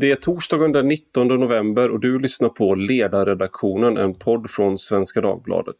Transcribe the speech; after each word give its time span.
Det 0.00 0.10
är 0.10 0.16
torsdagen 0.16 0.72
den 0.72 0.88
19 0.88 1.28
november 1.28 1.90
och 1.90 2.00
du 2.00 2.18
lyssnar 2.18 2.48
på 2.48 2.74
Ledarredaktionen, 2.74 3.96
en 3.96 4.14
podd 4.14 4.50
från 4.50 4.78
Svenska 4.78 5.20
Dagbladet. 5.20 5.76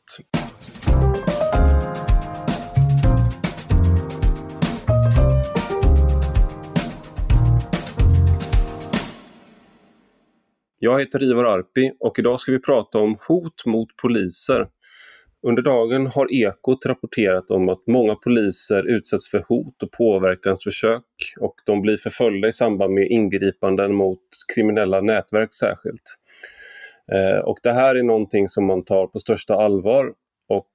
Jag 10.78 11.00
heter 11.00 11.22
Ivar 11.22 11.44
Arpi 11.44 11.92
och 12.00 12.18
idag 12.18 12.40
ska 12.40 12.52
vi 12.52 12.58
prata 12.58 12.98
om 12.98 13.16
hot 13.28 13.66
mot 13.66 13.96
poliser. 13.96 14.68
Under 15.46 15.62
dagen 15.62 16.06
har 16.06 16.32
Ekot 16.32 16.86
rapporterat 16.86 17.50
om 17.50 17.68
att 17.68 17.86
många 17.86 18.14
poliser 18.14 18.82
utsätts 18.86 19.30
för 19.30 19.44
hot 19.48 19.82
och 19.82 19.90
påverkansförsök 19.92 21.04
och 21.40 21.54
de 21.66 21.82
blir 21.82 21.96
förföljda 21.96 22.48
i 22.48 22.52
samband 22.52 22.94
med 22.94 23.08
ingripanden 23.10 23.94
mot 23.94 24.22
kriminella 24.54 25.00
nätverk 25.00 25.54
särskilt. 25.54 26.18
Eh, 27.12 27.38
och 27.38 27.58
det 27.62 27.72
här 27.72 27.94
är 27.94 28.02
någonting 28.02 28.48
som 28.48 28.66
man 28.66 28.84
tar 28.84 29.06
på 29.06 29.18
största 29.18 29.54
allvar 29.54 30.12
och 30.48 30.72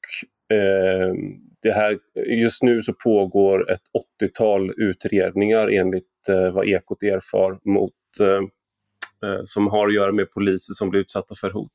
eh, 0.57 1.13
det 1.61 1.71
här, 1.71 1.97
just 2.25 2.63
nu 2.63 2.81
så 2.81 2.93
pågår 2.93 3.71
ett 3.71 3.81
80-tal 4.21 4.73
utredningar 4.77 5.67
enligt 5.67 6.29
eh, 6.29 6.51
vad 6.51 6.67
Ekot 6.67 7.03
erfar 7.03 7.59
mot, 7.69 7.93
eh, 8.19 9.29
eh, 9.29 9.41
som 9.43 9.67
har 9.67 9.87
att 9.87 9.93
göra 9.93 10.11
med 10.11 10.31
poliser 10.31 10.73
som 10.73 10.89
blir 10.89 11.01
utsatta 11.01 11.35
för 11.35 11.51
hot. 11.51 11.71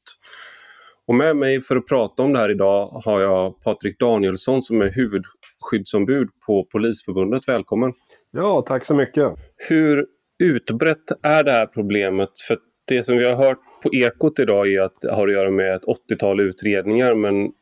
Och 1.09 1.15
med 1.15 1.37
mig 1.37 1.61
för 1.61 1.77
att 1.77 1.87
prata 1.87 2.23
om 2.23 2.33
det 2.33 2.39
här 2.39 2.51
idag 2.51 3.01
har 3.05 3.21
jag 3.21 3.61
Patrik 3.61 3.99
Danielsson 3.99 4.63
som 4.63 4.81
är 4.81 4.91
huvudskyddsombud 4.91 6.29
på 6.47 6.65
Polisförbundet. 6.65 7.49
Välkommen! 7.49 7.93
Ja, 8.31 8.65
tack 8.69 8.87
så 8.87 8.95
mycket! 8.95 9.33
Hur 9.69 10.07
utbrett 10.43 11.13
är 11.23 11.45
det 11.45 11.51
här 11.51 11.67
problemet? 11.67 12.29
För 12.49 12.59
det 12.89 13.03
som 13.03 13.17
vi 13.17 13.25
har 13.25 13.35
hört 13.35 13.59
på 13.83 13.95
Ekot 13.95 14.39
idag 14.39 14.69
är 14.69 14.81
att 14.81 15.01
det 15.01 15.13
har 15.13 15.29
att 15.29 15.35
göra 15.35 15.51
med 15.51 15.75
ett 15.75 15.85
80-tal 16.11 16.41
utredningar 16.41 17.15
men 17.15 17.53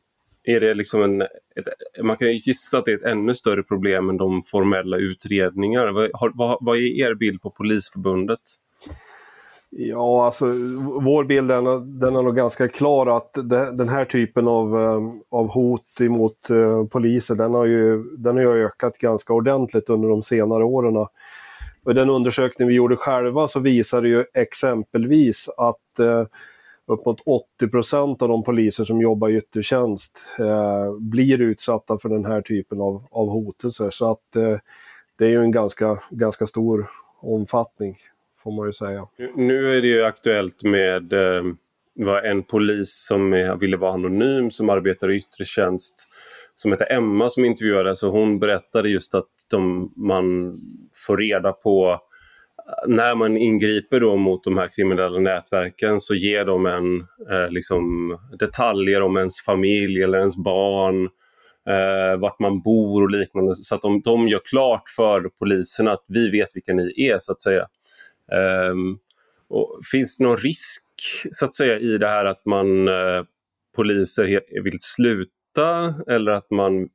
är 0.45 0.61
det 0.61 0.75
liksom 0.75 1.03
en, 1.03 1.23
ett, 1.23 1.69
man 2.03 2.17
kan 2.17 2.33
gissa 2.33 2.79
att 2.79 2.85
det 2.85 2.93
är 2.93 2.97
ett 2.97 3.13
ännu 3.13 3.35
större 3.35 3.63
problem 3.63 4.11
än 4.11 4.17
de 4.17 4.43
formella 4.43 4.97
utredningar. 4.97 5.93
Vad, 5.93 6.11
vad, 6.35 6.59
vad 6.61 6.77
är 6.77 7.09
er 7.11 7.15
bild 7.15 7.41
på 7.43 7.51
Polisförbundet? 7.51 8.41
Ja, 9.71 10.27
alltså 10.27 10.47
vår 11.01 11.25
bild 11.25 11.51
är, 11.51 11.81
den 12.01 12.17
är 12.17 12.23
nog 12.23 12.37
ganska 12.37 12.69
klar 12.69 13.17
att 13.17 13.33
det, 13.35 13.73
den 13.73 13.89
här 13.89 14.05
typen 14.05 14.49
av, 14.49 14.83
ehm, 14.83 15.23
av 15.29 15.49
hot 15.49 16.01
emot 16.01 16.51
uh, 16.51 16.87
poliser 16.87 17.35
den 17.35 17.55
har, 17.55 17.65
ju, 17.65 18.03
den 18.03 18.37
har 18.37 18.43
ju 18.43 18.65
ökat 18.65 18.99
ganska 18.99 19.33
ordentligt 19.33 19.89
under 19.89 20.09
de 20.09 20.23
senare 20.23 20.65
åren. 20.65 20.97
Och 20.97 21.95
den 21.95 22.11
undersökning 22.11 22.69
vi 22.69 22.75
gjorde 22.75 22.97
själva 22.97 23.49
så 23.49 23.61
visade 23.61 24.09
ju 24.09 24.25
exempelvis 24.35 25.49
att 25.57 26.01
uh, 26.01 26.27
uppåt 26.87 27.21
80 27.27 27.69
procent 27.69 28.23
av 28.23 28.29
de 28.29 28.43
poliser 28.43 28.85
som 28.85 29.01
jobbar 29.01 29.29
i 29.29 29.37
yttertjänst 29.37 30.19
uh, 30.41 30.99
blir 30.99 31.41
utsatta 31.41 31.99
för 31.99 32.09
den 32.09 32.25
här 32.25 32.41
typen 32.41 32.81
av, 32.81 33.05
av 33.11 33.29
hotelser. 33.29 33.91
Så 33.91 34.11
att 34.11 34.23
det 35.19 35.25
är 35.25 35.31
ju 35.31 35.41
en 35.41 35.51
ganska, 35.51 36.03
ganska 36.11 36.47
stor 36.47 36.91
omfattning 37.21 37.99
får 38.47 38.57
man 38.57 38.67
ju 38.67 38.73
säga. 38.73 39.07
Nu 39.37 39.77
är 39.77 39.83
det 39.83 39.89
ju 39.89 40.05
aktuellt 40.05 40.63
med 40.63 41.13
eh, 41.13 41.43
var 41.95 42.23
en 42.23 42.43
polis 42.43 43.07
som 43.09 43.33
är, 43.33 43.57
ville 43.57 43.77
vara 43.77 43.93
anonym 43.93 44.51
som 44.51 44.71
arbetar 44.71 45.11
i 45.11 45.17
yttre 45.17 45.45
tjänst 45.45 46.09
som 46.55 46.73
heter 46.73 46.93
Emma 46.93 47.29
som 47.29 47.45
intervjuades 47.45 48.03
och 48.03 48.13
hon 48.13 48.39
berättade 48.39 48.89
just 48.89 49.15
att 49.15 49.31
de, 49.51 49.93
man 49.97 50.55
får 51.07 51.17
reda 51.17 51.53
på 51.53 51.91
eh, 51.91 52.89
när 52.89 53.15
man 53.15 53.37
ingriper 53.37 54.01
då 54.01 54.17
mot 54.17 54.45
de 54.45 54.59
här 54.59 54.69
kriminella 54.77 55.19
nätverken 55.19 56.01
så 56.01 56.15
ger 56.15 56.45
de 56.45 56.67
en 56.67 57.01
eh, 57.31 57.51
liksom 57.51 58.17
detaljer 58.39 59.03
om 59.03 59.17
ens 59.17 59.41
familj 59.41 60.03
eller 60.03 60.19
ens 60.19 60.37
barn, 60.37 61.09
eh, 61.69 62.21
vart 62.21 62.39
man 62.39 62.63
bor 62.63 63.03
och 63.03 63.11
liknande. 63.11 63.55
Så 63.55 63.75
att 63.75 63.83
de, 63.83 64.01
de 64.01 64.29
gör 64.29 64.41
klart 64.51 64.89
för 64.97 65.31
polisen 65.39 65.89
att 65.89 66.05
vi 66.09 66.31
vet 66.31 66.49
vilka 66.55 66.73
ni 66.73 67.09
är 67.11 67.19
så 67.19 67.33
att 67.33 67.41
säga. 67.41 67.67
Um, 68.73 68.99
och 69.49 69.81
finns 69.93 70.17
det 70.17 70.25
någon 70.25 70.37
risk 70.37 70.83
så 71.31 71.47
att 71.47 71.55
säga 71.55 71.79
i 71.79 71.99
det 71.99 72.09
här 72.09 72.25
att 72.25 72.47
man 72.47 72.89
eh, 72.89 73.25
poliser 73.77 74.41
vill 74.63 74.79
sluta 74.81 75.95
eller 76.07 76.33
att 76.33 76.51
man 76.51 76.89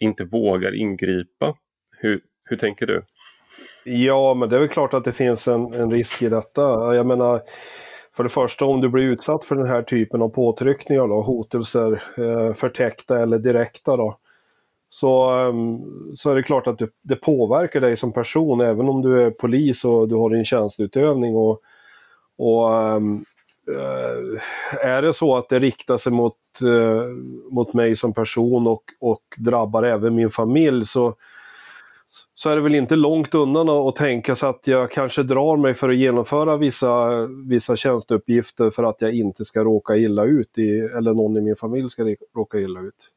inte 0.00 0.24
vågar 0.24 0.74
ingripa? 0.74 1.54
Hur, 1.98 2.20
hur 2.44 2.56
tänker 2.56 2.86
du? 2.86 3.04
Ja, 3.84 4.34
men 4.34 4.48
det 4.48 4.56
är 4.56 4.60
väl 4.60 4.68
klart 4.68 4.94
att 4.94 5.04
det 5.04 5.12
finns 5.12 5.48
en, 5.48 5.74
en 5.74 5.90
risk 5.90 6.22
i 6.22 6.28
detta. 6.28 6.94
Jag 6.94 7.06
menar, 7.06 7.40
för 8.16 8.22
det 8.22 8.30
första 8.30 8.64
om 8.64 8.80
du 8.80 8.88
blir 8.88 9.04
utsatt 9.04 9.44
för 9.44 9.56
den 9.56 9.66
här 9.66 9.82
typen 9.82 10.22
av 10.22 10.28
påtryckningar, 10.28 11.08
då, 11.08 11.22
hotelser, 11.22 12.02
eh, 12.16 12.54
förtäckta 12.54 13.18
eller 13.18 13.38
direkta, 13.38 13.96
då, 13.96 14.18
så, 14.88 15.30
ehm, 15.30 15.80
så 16.16 16.30
är 16.30 16.34
det 16.34 16.42
klart 16.42 16.66
att 16.66 16.78
det, 16.78 16.88
det 17.02 17.16
påverkar 17.16 17.80
dig 17.80 17.96
som 17.96 18.12
person 18.12 18.60
även 18.60 18.88
om 18.88 19.02
du 19.02 19.22
är 19.22 19.30
polis 19.30 19.84
och 19.84 20.08
du 20.08 20.14
har 20.14 20.30
din 20.30 20.44
tjänsteutövning. 20.44 21.36
Och, 21.36 21.60
och 22.38 22.74
ehm, 22.76 23.24
eh, 23.70 24.88
är 24.88 25.02
det 25.02 25.12
så 25.12 25.36
att 25.36 25.48
det 25.48 25.58
riktar 25.58 25.98
sig 25.98 26.12
mot, 26.12 26.36
eh, 26.62 27.02
mot 27.50 27.74
mig 27.74 27.96
som 27.96 28.12
person 28.12 28.66
och, 28.66 28.82
och 29.00 29.22
drabbar 29.36 29.82
även 29.82 30.14
min 30.14 30.30
familj 30.30 30.86
så, 30.86 31.14
så 32.34 32.50
är 32.50 32.56
det 32.56 32.62
väl 32.62 32.74
inte 32.74 32.96
långt 32.96 33.34
undan 33.34 33.68
att 33.68 33.96
tänka 33.96 34.36
sig 34.36 34.48
att 34.48 34.66
jag 34.66 34.90
kanske 34.90 35.22
drar 35.22 35.56
mig 35.56 35.74
för 35.74 35.88
att 35.88 35.96
genomföra 35.96 36.56
vissa, 36.56 37.26
vissa 37.26 37.76
tjänsteuppgifter 37.76 38.70
för 38.70 38.84
att 38.84 39.00
jag 39.00 39.14
inte 39.14 39.44
ska 39.44 39.64
råka 39.64 39.96
illa 39.96 40.24
ut, 40.24 40.58
i, 40.58 40.78
eller 40.78 41.14
någon 41.14 41.36
i 41.36 41.40
min 41.40 41.56
familj 41.56 41.90
ska 41.90 42.14
råka 42.36 42.58
illa 42.58 42.80
ut. 42.80 43.12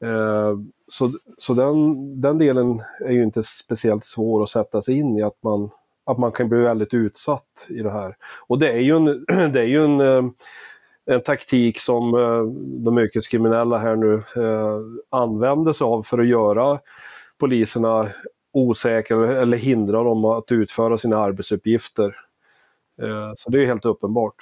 Eh, 0.00 0.58
så 0.88 1.10
så 1.38 1.54
den, 1.54 2.20
den 2.20 2.38
delen 2.38 2.82
är 3.00 3.12
ju 3.12 3.22
inte 3.22 3.42
speciellt 3.42 4.06
svår 4.06 4.42
att 4.42 4.50
sätta 4.50 4.82
sig 4.82 4.98
in 4.98 5.18
i, 5.18 5.22
att 5.22 5.42
man, 5.42 5.70
att 6.04 6.18
man 6.18 6.32
kan 6.32 6.48
bli 6.48 6.58
väldigt 6.58 6.94
utsatt 6.94 7.66
i 7.68 7.82
det 7.82 7.90
här. 7.90 8.16
Och 8.46 8.58
det 8.58 8.72
är 8.72 8.80
ju 8.80 8.96
en, 8.96 9.04
det 9.52 9.60
är 9.60 9.64
ju 9.64 9.84
en, 9.84 10.00
eh, 10.00 10.24
en 11.06 11.20
taktik 11.20 11.80
som 11.80 12.14
eh, 12.14 12.42
de 12.84 12.98
yrkeskriminella 12.98 13.78
här 13.78 13.96
nu 13.96 14.14
eh, 14.14 14.78
använder 15.10 15.72
sig 15.72 15.84
av 15.84 16.02
för 16.02 16.18
att 16.18 16.26
göra 16.26 16.80
poliserna 17.38 18.08
osäkra 18.52 19.40
eller 19.40 19.56
hindra 19.56 20.02
dem 20.02 20.24
att 20.24 20.52
utföra 20.52 20.98
sina 20.98 21.18
arbetsuppgifter. 21.18 22.16
Så 23.36 23.50
det 23.50 23.62
är 23.62 23.66
helt 23.66 23.84
uppenbart. 23.84 24.34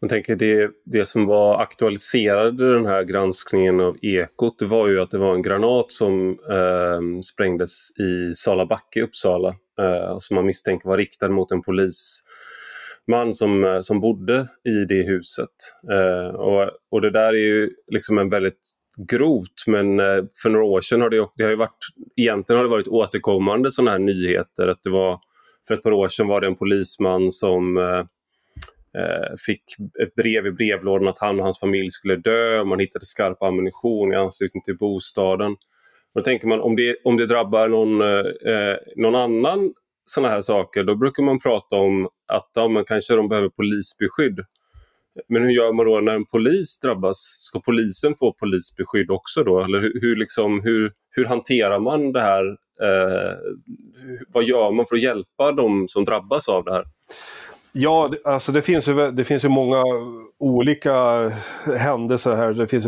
Jag 0.00 0.10
tänker 0.10 0.36
det, 0.36 0.70
det 0.84 1.06
som 1.06 1.26
var 1.26 1.62
aktualiserade 1.62 2.74
den 2.74 2.86
här 2.86 3.02
granskningen 3.02 3.80
av 3.80 3.96
Ekot 4.02 4.58
det 4.58 4.64
var 4.64 4.88
ju 4.88 5.00
att 5.00 5.10
det 5.10 5.18
var 5.18 5.34
en 5.34 5.42
granat 5.42 5.92
som 5.92 6.30
eh, 6.30 7.20
sprängdes 7.22 7.90
i 7.98 8.34
Salabacke 8.34 8.98
i 8.98 9.02
Uppsala 9.02 9.48
eh, 9.80 10.16
som 10.18 10.34
man 10.34 10.46
misstänker 10.46 10.88
var 10.88 10.98
riktad 10.98 11.28
mot 11.28 11.52
en 11.52 11.62
polisman 11.62 13.34
som, 13.34 13.64
eh, 13.64 13.80
som 13.80 14.00
bodde 14.00 14.48
i 14.64 14.84
det 14.88 15.02
huset. 15.02 15.48
Eh, 15.92 16.34
och, 16.34 16.70
och 16.90 17.00
det 17.00 17.10
där 17.10 17.28
är 17.34 17.46
ju 17.46 17.70
liksom 17.92 18.18
en 18.18 18.30
väldigt 18.30 18.76
grovt 19.10 19.66
men 19.66 20.00
eh, 20.00 20.24
för 20.42 20.50
några 20.50 20.64
år 20.64 20.80
sedan 20.80 21.00
har 21.00 21.10
det, 21.10 21.28
det 21.36 21.44
har 21.44 21.50
ju 21.50 21.56
varit, 21.56 21.84
egentligen 22.16 22.56
har 22.56 22.64
det 22.64 22.70
varit 22.70 22.88
återkommande 22.88 23.72
sådana 23.72 23.90
här 23.90 23.98
nyheter 23.98 24.68
att 24.68 24.82
det 24.82 24.90
var 24.90 25.20
för 25.68 25.74
ett 25.74 25.82
par 25.82 25.92
år 25.92 26.08
sedan 26.08 26.28
var 26.28 26.40
det 26.40 26.46
en 26.46 26.56
polisman 26.56 27.30
som 27.30 27.76
eh, 27.76 28.04
Eh, 28.98 29.36
fick 29.46 29.62
ett 30.02 30.14
brev 30.14 30.46
i 30.46 30.52
brevlådan 30.52 31.08
att 31.08 31.18
han 31.18 31.38
och 31.38 31.44
hans 31.44 31.60
familj 31.60 31.90
skulle 31.90 32.16
dö. 32.16 32.64
Man 32.64 32.78
hittade 32.78 33.04
skarp 33.04 33.42
ammunition 33.42 34.12
i 34.12 34.16
anslutning 34.16 34.62
till 34.62 34.78
bostaden. 34.78 35.56
då 36.14 36.20
tänker 36.20 36.46
man 36.46 36.60
om 36.60 36.76
det, 36.76 36.96
om 37.04 37.16
det 37.16 37.26
drabbar 37.26 37.68
någon, 37.68 38.00
eh, 38.00 38.76
någon 38.96 39.14
annan 39.14 39.74
sådana 40.06 40.34
här 40.34 40.40
saker, 40.40 40.84
då 40.84 40.96
brukar 40.96 41.22
man 41.22 41.40
prata 41.40 41.76
om 41.76 42.08
att 42.28 42.50
ja, 42.54 42.68
men 42.68 42.84
kanske 42.84 43.14
de 43.14 43.28
behöver 43.28 43.48
polisbeskydd. 43.48 44.40
Men 45.28 45.42
hur 45.42 45.50
gör 45.50 45.72
man 45.72 45.86
då 45.86 46.00
när 46.00 46.14
en 46.14 46.24
polis 46.24 46.78
drabbas? 46.78 47.16
Ska 47.18 47.60
polisen 47.60 48.14
få 48.18 48.32
polisbeskydd 48.32 49.10
också 49.10 49.44
då? 49.44 49.60
Eller 49.60 49.80
hur, 49.80 50.00
hur, 50.00 50.16
liksom, 50.16 50.60
hur, 50.60 50.92
hur 51.10 51.24
hanterar 51.24 51.78
man 51.78 52.12
det 52.12 52.20
här? 52.20 52.44
Eh, 52.82 53.36
vad 54.28 54.44
gör 54.44 54.70
man 54.70 54.86
för 54.86 54.96
att 54.96 55.02
hjälpa 55.02 55.52
de 55.52 55.88
som 55.88 56.04
drabbas 56.04 56.48
av 56.48 56.64
det 56.64 56.72
här? 56.72 56.84
Ja, 57.72 58.10
alltså 58.24 58.52
det 58.52 58.62
finns, 58.62 58.88
ju, 58.88 59.10
det 59.10 59.24
finns 59.24 59.44
ju 59.44 59.48
många 59.48 59.82
olika 60.38 61.28
händelser 61.76 62.34
här. 62.34 62.52
Det 62.52 62.66
finns, 62.66 62.86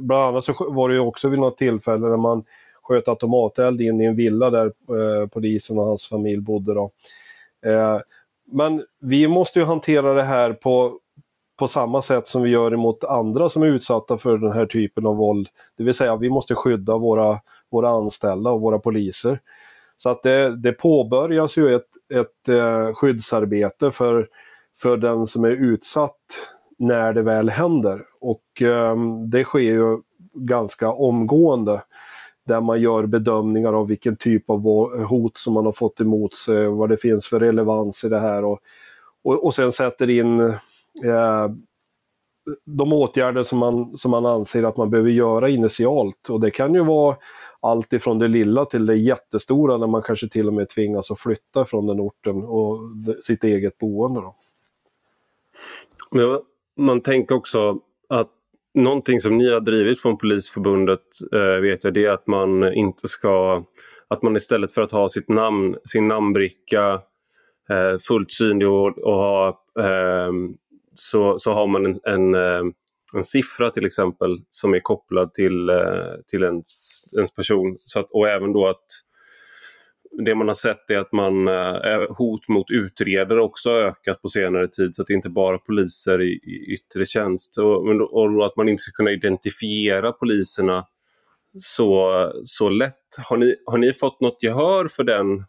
bland 0.00 0.22
annat 0.22 0.44
så 0.44 0.70
var 0.70 0.88
det 0.88 0.94
ju 0.94 1.00
också 1.00 1.28
vid 1.28 1.38
något 1.38 1.58
tillfälle 1.58 2.08
när 2.08 2.16
man 2.16 2.44
sköt 2.82 3.08
automateld 3.08 3.80
in 3.80 4.00
i 4.00 4.04
en 4.04 4.16
villa 4.16 4.50
där 4.50 4.66
eh, 4.66 5.28
polisen 5.28 5.78
och 5.78 5.84
hans 5.84 6.08
familj 6.08 6.40
bodde. 6.40 6.74
Då. 6.74 6.90
Eh, 7.66 8.00
men 8.52 8.84
vi 9.00 9.28
måste 9.28 9.58
ju 9.58 9.64
hantera 9.64 10.14
det 10.14 10.22
här 10.22 10.52
på, 10.52 10.98
på 11.58 11.68
samma 11.68 12.02
sätt 12.02 12.26
som 12.26 12.42
vi 12.42 12.50
gör 12.50 12.74
emot 12.74 13.04
andra 13.04 13.48
som 13.48 13.62
är 13.62 13.66
utsatta 13.66 14.18
för 14.18 14.38
den 14.38 14.52
här 14.52 14.66
typen 14.66 15.06
av 15.06 15.16
våld. 15.16 15.48
Det 15.76 15.84
vill 15.84 15.94
säga 15.94 16.16
vi 16.16 16.30
måste 16.30 16.54
skydda 16.54 16.96
våra, 16.96 17.40
våra 17.70 17.90
anställda 17.90 18.50
och 18.50 18.60
våra 18.60 18.78
poliser. 18.78 19.40
Så 19.96 20.10
att 20.10 20.22
det, 20.22 20.56
det 20.56 20.72
påbörjas 20.72 21.56
ju 21.58 21.74
ett, 21.74 21.86
ett 22.12 22.48
eh, 22.48 22.94
skyddsarbete 22.94 23.90
för, 23.90 24.28
för 24.80 24.96
den 24.96 25.26
som 25.26 25.44
är 25.44 25.50
utsatt 25.50 26.18
när 26.78 27.12
det 27.12 27.22
väl 27.22 27.50
händer. 27.50 28.04
Och 28.20 28.62
eh, 28.62 28.96
det 29.26 29.44
sker 29.44 29.58
ju 29.58 29.98
ganska 30.34 30.92
omgående 30.92 31.82
där 32.46 32.60
man 32.60 32.80
gör 32.80 33.06
bedömningar 33.06 33.72
av 33.72 33.86
vilken 33.86 34.16
typ 34.16 34.50
av 34.50 34.60
hot 35.04 35.36
som 35.36 35.54
man 35.54 35.64
har 35.64 35.72
fått 35.72 36.00
emot 36.00 36.36
sig, 36.36 36.66
vad 36.66 36.88
det 36.88 36.96
finns 36.96 37.28
för 37.28 37.40
relevans 37.40 38.04
i 38.04 38.08
det 38.08 38.18
här 38.18 38.44
och, 38.44 38.60
och, 39.24 39.44
och 39.44 39.54
sen 39.54 39.72
sätter 39.72 40.10
in 40.10 40.40
eh, 41.04 41.48
de 42.64 42.92
åtgärder 42.92 43.42
som 43.42 43.58
man, 43.58 43.98
som 43.98 44.10
man 44.10 44.26
anser 44.26 44.62
att 44.62 44.76
man 44.76 44.90
behöver 44.90 45.10
göra 45.10 45.48
initialt. 45.48 46.28
Och 46.28 46.40
det 46.40 46.50
kan 46.50 46.74
ju 46.74 46.84
vara 46.84 47.16
allt 47.62 47.92
ifrån 47.92 48.18
det 48.18 48.28
lilla 48.28 48.64
till 48.64 48.86
det 48.86 48.96
jättestora 48.96 49.78
när 49.78 49.86
man 49.86 50.02
kanske 50.02 50.28
till 50.28 50.46
och 50.46 50.54
med 50.54 50.68
tvingas 50.68 51.10
att 51.10 51.20
flytta 51.20 51.64
från 51.64 51.86
den 51.86 52.00
orten 52.00 52.44
och 52.44 52.78
sitt 53.24 53.44
eget 53.44 53.78
boende. 53.78 54.20
Då. 54.20 54.36
Ja, 56.10 56.42
man 56.76 57.00
tänker 57.00 57.34
också 57.34 57.78
att 58.08 58.30
någonting 58.74 59.20
som 59.20 59.38
ni 59.38 59.52
har 59.52 59.60
drivit 59.60 60.00
från 60.00 60.18
Polisförbundet 60.18 61.00
eh, 61.32 61.60
vet 61.60 61.84
jag, 61.84 61.94
det 61.94 62.04
är 62.04 62.12
att 62.12 62.26
man 62.26 62.72
inte 62.72 63.08
ska 63.08 63.64
att 64.08 64.22
man 64.22 64.36
istället 64.36 64.72
för 64.72 64.82
att 64.82 64.92
ha 64.92 65.08
sitt 65.08 65.28
namn, 65.28 65.76
sin 65.84 66.08
namnbricka 66.08 67.02
eh, 67.70 67.98
fullt 67.98 68.32
synlig 68.32 68.68
och, 68.68 68.98
och 68.98 69.14
ha 69.14 69.48
eh, 69.78 70.32
så, 70.94 71.38
så 71.38 71.52
har 71.52 71.66
man 71.66 71.86
en, 71.86 71.94
en, 72.04 72.34
eh, 72.34 72.72
en 73.18 73.24
siffra 73.24 73.70
till 73.70 73.86
exempel 73.86 74.42
som 74.50 74.74
är 74.74 74.80
kopplad 74.80 75.34
till, 75.34 75.68
eh, 75.68 76.14
till 76.26 76.42
ens, 76.42 77.00
ens 77.16 77.34
person. 77.34 77.76
Så 77.78 78.00
att, 78.00 78.10
och 78.10 78.28
även 78.28 78.52
då 78.52 78.68
att 78.68 78.84
det 80.24 80.34
man 80.34 80.46
har 80.46 80.54
sett 80.54 80.90
är 80.90 80.98
att 80.98 81.12
man, 81.12 81.48
eh, 81.48 82.16
hot 82.18 82.48
mot 82.48 82.70
utredare 82.70 83.40
också 83.40 83.70
har 83.70 83.78
ökat 83.78 84.22
på 84.22 84.28
senare 84.28 84.68
tid 84.68 84.94
så 84.94 85.02
att 85.02 85.08
det 85.08 85.14
inte 85.14 85.30
bara 85.30 85.58
poliser 85.58 86.22
i, 86.22 86.32
i 86.32 86.74
yttre 86.74 87.06
tjänst. 87.06 87.58
Och, 87.58 87.86
och 88.12 88.46
att 88.46 88.56
man 88.56 88.68
inte 88.68 88.80
ska 88.80 88.92
kunna 88.92 89.10
identifiera 89.10 90.12
poliserna 90.12 90.86
så, 91.58 92.32
så 92.44 92.68
lätt. 92.68 93.16
Har 93.24 93.36
ni, 93.36 93.56
har 93.66 93.78
ni 93.78 93.92
fått 93.92 94.20
något 94.20 94.42
gehör 94.42 94.88
för 94.88 95.04
den 95.04 95.44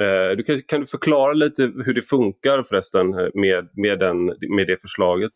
Eh, 0.00 0.36
du 0.36 0.42
kan, 0.42 0.56
kan, 0.66 0.80
du 0.80 0.86
förklara 0.86 1.32
lite 1.32 1.62
hur 1.62 1.94
det 1.94 2.02
funkar 2.02 2.62
förresten 2.62 3.14
eh, 3.14 3.26
med, 3.34 3.68
med, 3.72 3.98
den, 3.98 4.24
med 4.26 4.66
det 4.66 4.80
förslaget? 4.80 5.32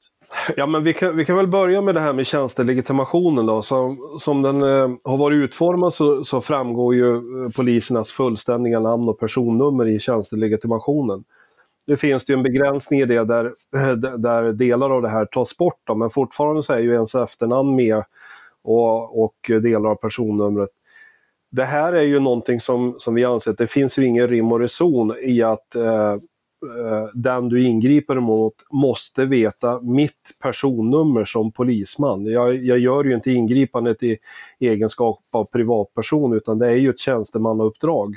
Ja, 0.57 0.67
men 0.67 0.85
vi 0.85 0.93
kan, 0.93 1.17
vi 1.17 1.25
kan 1.25 1.37
väl 1.37 1.47
börja 1.47 1.81
med 1.81 1.95
det 1.95 2.01
här 2.01 2.13
med 2.13 2.27
tjänstelegitimationen. 2.27 3.47
Då. 3.47 3.63
Som, 3.63 3.99
som 4.21 4.43
den 4.43 4.63
eh, 4.63 4.91
har 5.05 5.17
varit 5.17 5.37
utformad 5.37 5.95
så, 5.95 6.25
så, 6.25 6.41
framgår 6.41 6.95
ju 6.95 7.17
eh, 7.17 7.51
polisernas 7.57 8.13
fullständiga 8.13 8.81
namn 8.81 9.09
och 9.09 9.21
personnummer 9.21 9.89
i 9.89 10.01
tjänstelegitimationen. 10.01 11.25
Nu 11.87 11.97
finns 11.97 12.25
det 12.25 12.33
ju 12.33 12.37
en 12.37 12.43
begränsning 12.43 13.01
i 13.01 13.05
det 13.05 13.25
där, 13.25 13.53
där 14.19 14.53
delar 14.53 14.91
av 14.91 15.03
det 15.03 15.09
här 15.09 15.25
tas 15.25 15.57
bort, 15.57 15.81
då, 15.85 15.95
men 15.95 16.11
fortfarande 16.11 16.63
så 16.63 16.73
är 16.73 16.79
ju 16.79 16.93
ens 16.93 17.15
efternamn 17.15 17.77
med 17.77 18.03
och, 18.65 19.25
och 19.25 19.37
delar 19.63 19.91
av 19.91 19.95
personnumret 19.95 20.71
det 21.53 21.65
här 21.65 21.93
är 21.93 22.03
ju 22.03 22.21
någonting 22.21 22.61
som, 22.61 22.95
som 22.99 23.15
vi 23.15 23.25
anser 23.25 23.51
att 23.51 23.59
det 23.59 23.67
finns 23.67 23.99
ju 23.99 24.07
ingen 24.07 24.29
rim 24.29 24.53
och 24.53 24.61
reson 24.61 25.15
i 25.23 25.43
att 25.43 25.75
eh, 25.75 26.13
eh, 26.13 27.09
den 27.15 27.49
du 27.49 27.63
ingriper 27.63 28.21
mot 28.21 28.55
måste 28.71 29.25
veta 29.25 29.81
mitt 29.81 30.39
personnummer 30.43 31.25
som 31.25 31.53
polisman. 31.53 32.27
Jag, 32.27 32.57
jag 32.65 32.79
gör 32.79 33.05
ju 33.05 33.15
inte 33.15 33.31
ingripandet 33.31 34.03
i 34.03 34.19
egenskap 34.61 35.21
av 35.31 35.45
privatperson 35.45 36.33
utan 36.33 36.59
det 36.59 36.67
är 36.67 36.77
ju 36.77 36.91
ett 36.91 37.01
tjänstemannauppdrag 37.01 38.17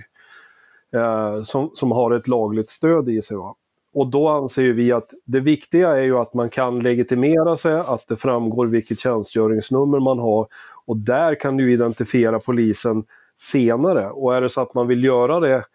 eh, 0.93 1.41
som, 1.43 1.71
som 1.73 1.91
har 1.91 2.11
ett 2.11 2.27
lagligt 2.27 2.69
stöd 2.69 3.09
i 3.09 3.21
sig. 3.21 3.37
Va? 3.37 3.55
Och 3.93 4.07
då 4.07 4.29
anser 4.29 4.73
vi 4.73 4.91
att 4.91 5.09
det 5.25 5.39
viktiga 5.39 5.97
är 5.97 6.03
ju 6.03 6.17
att 6.17 6.33
man 6.33 6.49
kan 6.49 6.79
legitimera 6.79 7.57
sig, 7.57 7.73
att 7.73 8.07
det 8.07 8.17
framgår 8.17 8.67
vilket 8.67 8.99
tjänstgöringsnummer 8.99 9.99
man 9.99 10.19
har 10.19 10.47
och 10.85 10.97
där 10.97 11.35
kan 11.35 11.57
du 11.57 11.73
identifiera 11.73 12.39
polisen 12.39 13.03
senare. 13.37 14.09
Och 14.09 14.35
är 14.35 14.41
det 14.41 14.49
så 14.49 14.61
att 14.61 14.73
man 14.73 14.87
vill 14.87 15.03
göra 15.03 15.39
det 15.39 15.65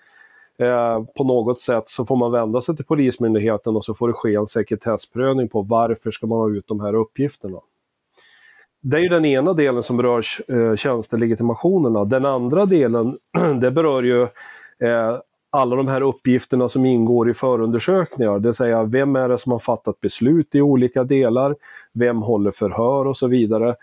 eh, 0.58 1.04
på 1.16 1.24
något 1.24 1.60
sätt 1.60 1.84
så 1.86 2.06
får 2.06 2.16
man 2.16 2.32
vända 2.32 2.60
sig 2.60 2.76
till 2.76 2.84
Polismyndigheten 2.84 3.76
och 3.76 3.84
så 3.84 3.94
får 3.94 4.08
det 4.08 4.14
ske 4.14 4.34
en 4.34 4.46
sekretessprövning 4.46 5.48
på 5.48 5.62
varför 5.62 6.10
ska 6.10 6.26
man 6.26 6.38
ha 6.38 6.50
ut 6.50 6.68
de 6.68 6.80
här 6.80 6.94
uppgifterna. 6.94 7.60
Det 8.82 8.96
är 8.96 9.00
ju 9.00 9.08
den 9.08 9.24
ena 9.24 9.52
delen 9.52 9.82
som 9.82 10.02
rör 10.02 10.24
eh, 10.48 10.76
tjänstelegitimationerna. 10.76 12.04
Den 12.04 12.24
andra 12.24 12.66
delen, 12.66 13.16
det 13.60 13.70
berör 13.70 14.02
ju 14.02 14.22
eh, 14.88 15.18
alla 15.50 15.76
de 15.76 15.88
här 15.88 16.00
uppgifterna 16.00 16.68
som 16.68 16.86
ingår 16.86 17.30
i 17.30 17.34
förundersökningar. 17.34 18.38
Det 18.38 18.48
vill 18.48 18.54
säga, 18.54 18.82
vem 18.82 19.16
är 19.16 19.28
det 19.28 19.38
som 19.38 19.52
har 19.52 19.58
fattat 19.58 20.00
beslut 20.00 20.54
i 20.54 20.60
olika 20.60 21.04
delar? 21.04 21.56
Vem 21.92 22.22
håller 22.22 22.50
förhör 22.50 23.06
och 23.06 23.16
så 23.16 23.26
vidare. 23.26 23.76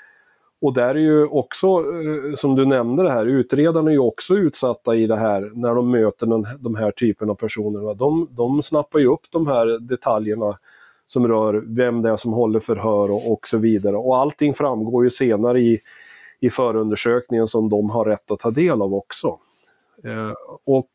Och 0.61 0.73
där 0.73 0.95
är 0.95 0.99
ju 0.99 1.25
också, 1.25 1.67
eh, 1.67 2.35
som 2.35 2.55
du 2.55 2.65
nämnde 2.65 3.03
det 3.03 3.11
här, 3.11 3.25
utredarna 3.25 3.89
är 3.89 3.93
ju 3.93 3.99
också 3.99 4.35
utsatta 4.35 4.95
i 4.95 5.07
det 5.07 5.17
här 5.17 5.51
när 5.53 5.75
de 5.75 5.91
möter 5.91 6.27
den, 6.27 6.47
de 6.59 6.75
här 6.75 6.91
typen 6.91 7.29
av 7.29 7.35
personer. 7.35 7.95
De, 7.95 8.27
de 8.31 8.63
snappar 8.63 8.99
ju 8.99 9.07
upp 9.07 9.31
de 9.31 9.47
här 9.47 9.79
detaljerna 9.79 10.57
som 11.07 11.27
rör 11.27 11.63
vem 11.67 12.01
det 12.01 12.09
är 12.09 12.17
som 12.17 12.33
håller 12.33 12.59
förhör 12.59 13.11
och, 13.11 13.31
och 13.31 13.47
så 13.47 13.57
vidare. 13.57 13.95
Och 13.95 14.17
allting 14.17 14.53
framgår 14.53 15.03
ju 15.03 15.09
senare 15.09 15.59
i, 15.59 15.79
i 16.39 16.49
förundersökningen 16.49 17.47
som 17.47 17.69
de 17.69 17.89
har 17.89 18.05
rätt 18.05 18.31
att 18.31 18.39
ta 18.39 18.51
del 18.51 18.81
av 18.81 18.93
också. 18.93 19.37
Eh, 20.03 20.33
och 20.65 20.91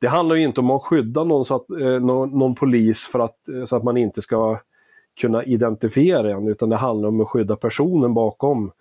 det 0.00 0.08
handlar 0.08 0.36
ju 0.36 0.44
inte 0.44 0.60
om 0.60 0.70
att 0.70 0.82
skydda 0.82 1.24
någon, 1.24 1.44
så 1.44 1.56
att, 1.56 1.70
eh, 1.70 2.00
någon, 2.00 2.38
någon, 2.38 2.54
polis 2.54 2.98
för 3.12 3.18
att, 3.18 3.48
eh, 3.48 3.64
så 3.64 3.76
att 3.76 3.84
man 3.84 3.96
inte 3.96 4.22
ska 4.22 4.60
kunna 5.20 5.44
identifiera 5.44 6.30
en, 6.30 6.48
utan 6.48 6.68
det 6.68 6.76
handlar 6.76 7.08
om 7.08 7.20
att 7.20 7.28
skydda 7.28 7.56
personen 7.56 8.14
bakom 8.14 8.72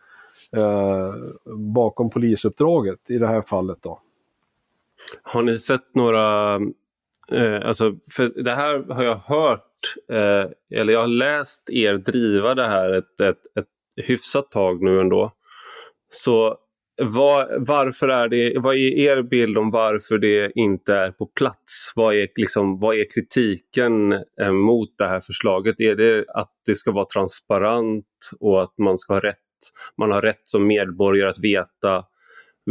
eh, 0.57 1.13
bakom 1.55 2.09
polisuppdraget 2.09 2.99
i 3.09 3.17
det 3.17 3.27
här 3.27 3.41
fallet. 3.41 3.77
Då. 3.81 3.99
Har 5.21 5.43
ni 5.43 5.57
sett 5.57 5.95
några, 5.95 6.55
eh, 7.31 7.67
alltså, 7.67 7.95
för 8.11 8.43
det 8.43 8.55
här 8.55 8.93
har 8.93 9.03
jag 9.03 9.15
hört, 9.15 9.95
eh, 10.09 10.79
eller 10.79 10.93
jag 10.93 10.99
har 10.99 11.07
läst 11.07 11.69
er 11.69 11.93
driva 11.93 12.55
det 12.55 12.67
här 12.67 12.93
ett, 12.93 13.19
ett, 13.19 13.57
ett 13.59 14.05
hyfsat 14.05 14.51
tag 14.51 14.81
nu 14.81 14.99
ändå. 14.99 15.31
Så 16.09 16.57
var, 16.99 17.57
varför 17.59 18.07
är 18.07 18.27
det, 18.27 18.53
vad 18.59 18.75
är 18.75 18.97
er 18.97 19.21
bild 19.21 19.57
om 19.57 19.71
varför 19.71 20.17
det 20.17 20.51
inte 20.55 20.93
är 20.93 21.11
på 21.11 21.25
plats? 21.25 21.91
Vad 21.95 22.15
är, 22.15 22.27
liksom, 22.35 22.79
vad 22.79 22.95
är 22.95 23.05
kritiken 23.13 24.11
eh, 24.41 24.51
mot 24.51 24.97
det 24.97 25.07
här 25.07 25.19
förslaget? 25.19 25.81
Är 25.81 25.95
det 25.95 26.25
att 26.27 26.51
det 26.65 26.75
ska 26.75 26.91
vara 26.91 27.05
transparent 27.05 28.05
och 28.39 28.63
att 28.63 28.77
man 28.77 28.97
ska 28.97 29.13
ha 29.13 29.21
rätt 29.21 29.37
man 29.97 30.11
har 30.11 30.21
rätt 30.21 30.41
som 30.43 30.67
medborgare 30.67 31.29
att 31.29 31.39
veta 31.39 32.03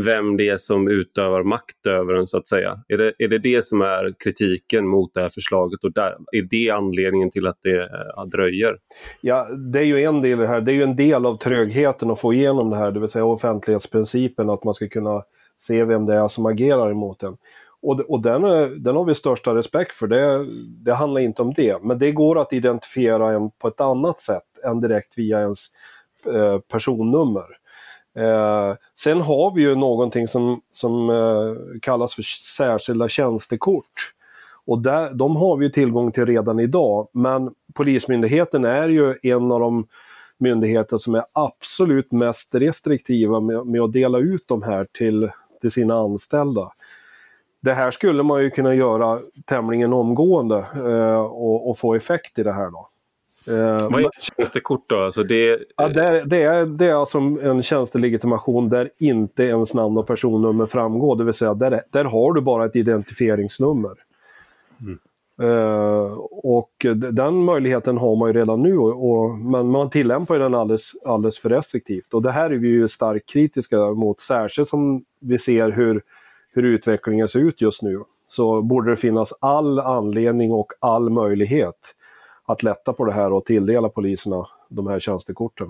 vem 0.04 0.36
det 0.36 0.48
är 0.48 0.56
som 0.56 0.88
utövar 0.88 1.42
makt 1.42 1.86
över 1.86 2.14
en 2.14 2.26
så 2.26 2.38
att 2.38 2.48
säga. 2.48 2.78
Är 2.88 2.98
det, 2.98 3.12
är 3.18 3.28
det 3.28 3.38
det 3.38 3.64
som 3.64 3.80
är 3.80 4.14
kritiken 4.18 4.88
mot 4.88 5.14
det 5.14 5.20
här 5.20 5.28
förslaget 5.28 5.84
och 5.84 5.92
där, 5.92 6.16
är 6.32 6.42
det 6.42 6.70
anledningen 6.70 7.30
till 7.30 7.46
att 7.46 7.58
det 7.62 7.82
äh, 7.82 8.24
dröjer? 8.32 8.76
Ja, 9.20 9.48
det 9.72 9.78
är 9.78 9.84
ju 9.84 10.04
en 10.04 10.22
del 10.22 10.38
i 10.38 10.42
det 10.42 10.48
här. 10.48 10.60
Det 10.60 10.72
är 10.72 10.74
ju 10.74 10.82
en 10.82 10.96
del 10.96 11.26
av 11.26 11.36
trögheten 11.36 12.10
att 12.10 12.20
få 12.20 12.32
igenom 12.32 12.70
det 12.70 12.76
här, 12.76 12.90
det 12.90 13.00
vill 13.00 13.08
säga 13.08 13.24
offentlighetsprincipen, 13.24 14.50
att 14.50 14.64
man 14.64 14.74
ska 14.74 14.88
kunna 14.88 15.22
se 15.58 15.84
vem 15.84 16.06
det 16.06 16.14
är 16.14 16.28
som 16.28 16.46
agerar 16.46 16.90
emot 16.90 17.22
en. 17.22 17.36
Och, 17.82 18.00
och 18.00 18.22
den, 18.22 18.44
eh, 18.44 18.66
den 18.66 18.96
har 18.96 19.04
vi 19.04 19.14
största 19.14 19.54
respekt 19.54 19.96
för, 19.96 20.06
det, 20.06 20.46
det 20.84 20.94
handlar 20.94 21.20
inte 21.20 21.42
om 21.42 21.52
det. 21.56 21.82
Men 21.82 21.98
det 21.98 22.12
går 22.12 22.40
att 22.40 22.52
identifiera 22.52 23.32
en 23.32 23.50
på 23.50 23.68
ett 23.68 23.80
annat 23.80 24.20
sätt 24.20 24.42
än 24.64 24.80
direkt 24.80 25.18
via 25.18 25.40
ens 25.40 25.68
Eh, 26.26 26.58
personnummer. 26.58 27.46
Eh, 28.18 28.74
sen 28.94 29.20
har 29.20 29.54
vi 29.54 29.62
ju 29.62 29.74
någonting 29.74 30.28
som, 30.28 30.60
som 30.72 31.10
eh, 31.10 31.80
kallas 31.82 32.14
för 32.14 32.22
särskilda 32.56 33.08
tjänstekort. 33.08 34.12
Och 34.66 34.78
där, 34.78 35.14
de 35.14 35.36
har 35.36 35.56
vi 35.56 35.72
tillgång 35.72 36.12
till 36.12 36.26
redan 36.26 36.60
idag, 36.60 37.08
men 37.12 37.54
Polismyndigheten 37.74 38.64
är 38.64 38.88
ju 38.88 39.14
en 39.22 39.52
av 39.52 39.60
de 39.60 39.86
myndigheter 40.38 40.98
som 40.98 41.14
är 41.14 41.24
absolut 41.32 42.12
mest 42.12 42.54
restriktiva 42.54 43.40
med, 43.40 43.66
med 43.66 43.80
att 43.80 43.92
dela 43.92 44.18
ut 44.18 44.44
de 44.48 44.62
här 44.62 44.86
till, 44.92 45.30
till 45.60 45.70
sina 45.70 45.94
anställda. 45.94 46.72
Det 47.60 47.74
här 47.74 47.90
skulle 47.90 48.22
man 48.22 48.42
ju 48.42 48.50
kunna 48.50 48.74
göra 48.74 49.20
tämligen 49.44 49.92
omgående 49.92 50.66
eh, 50.74 51.20
och, 51.20 51.70
och, 51.70 51.78
få 51.78 51.94
effekt 51.94 52.38
i 52.38 52.42
det 52.42 52.52
här. 52.52 52.70
då. 52.70 52.88
Eh, 53.50 53.90
Vad 53.90 54.00
är 54.00 54.06
ett 54.06 54.22
tjänstekort 54.36 54.84
då? 54.86 55.00
Alltså 55.00 55.22
det... 55.22 55.58
Ja, 55.76 55.88
det, 55.88 56.04
är, 56.04 56.24
det, 56.24 56.42
är, 56.42 56.66
det 56.66 56.86
är 56.86 56.94
alltså 56.94 57.18
en 57.18 57.62
tjänstelegitimation 57.62 58.68
där 58.68 58.90
inte 58.98 59.42
ens 59.42 59.74
namn 59.74 59.98
och 59.98 60.06
personnummer 60.06 60.66
framgår. 60.66 61.16
Det 61.16 61.24
vill 61.24 61.34
säga 61.34 61.54
där, 61.54 61.82
där 61.90 62.04
har 62.04 62.32
du 62.32 62.40
bara 62.40 62.66
ett 62.66 62.76
identifieringsnummer. 62.76 63.92
Mm. 64.80 64.98
Uh, 65.42 66.12
och 66.30 66.86
den 67.12 67.44
möjligheten 67.44 67.98
har 67.98 68.16
man 68.16 68.28
ju 68.28 68.32
redan 68.38 68.62
nu, 68.62 68.78
och, 68.78 69.10
och, 69.10 69.38
men 69.38 69.70
man 69.70 69.90
tillämpar 69.90 70.38
den 70.38 70.54
alldeles, 70.54 70.92
alldeles 71.04 71.38
för 71.38 71.48
restriktivt. 71.48 72.14
Och 72.14 72.22
det 72.22 72.30
här 72.30 72.50
är 72.50 72.58
vi 72.58 72.68
ju 72.68 72.88
starkt 72.88 73.28
kritiska 73.28 73.78
mot, 73.78 74.20
särskilt 74.20 74.68
som 74.68 75.04
vi 75.20 75.38
ser 75.38 75.70
hur, 75.70 76.02
hur 76.52 76.62
utvecklingen 76.62 77.28
ser 77.28 77.40
ut 77.40 77.60
just 77.60 77.82
nu. 77.82 78.00
så 78.28 78.62
borde 78.62 78.90
det 78.90 78.96
finnas 78.96 79.32
all 79.40 79.78
anledning 79.78 80.52
och 80.52 80.72
all 80.80 81.10
möjlighet 81.10 81.94
att 82.48 82.62
lätta 82.62 82.92
på 82.92 83.04
det 83.04 83.12
här 83.12 83.32
och 83.32 83.44
tilldela 83.44 83.88
poliserna 83.88 84.46
de 84.68 84.86
här 84.86 85.00
tjänstekorten. 85.00 85.68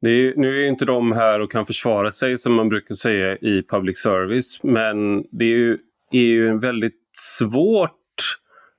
Är, 0.00 0.36
nu 0.36 0.64
är 0.64 0.68
inte 0.68 0.84
de 0.84 1.12
här 1.12 1.40
och 1.40 1.52
kan 1.52 1.66
försvara 1.66 2.12
sig 2.12 2.38
som 2.38 2.54
man 2.54 2.68
brukar 2.68 2.94
säga 2.94 3.36
i 3.36 3.62
public 3.68 4.02
service 4.02 4.58
men 4.62 5.22
det 5.30 5.44
är 5.44 5.56
ju, 5.58 5.78
är 6.10 6.24
ju 6.24 6.58
väldigt 6.58 7.00
svårt 7.12 7.90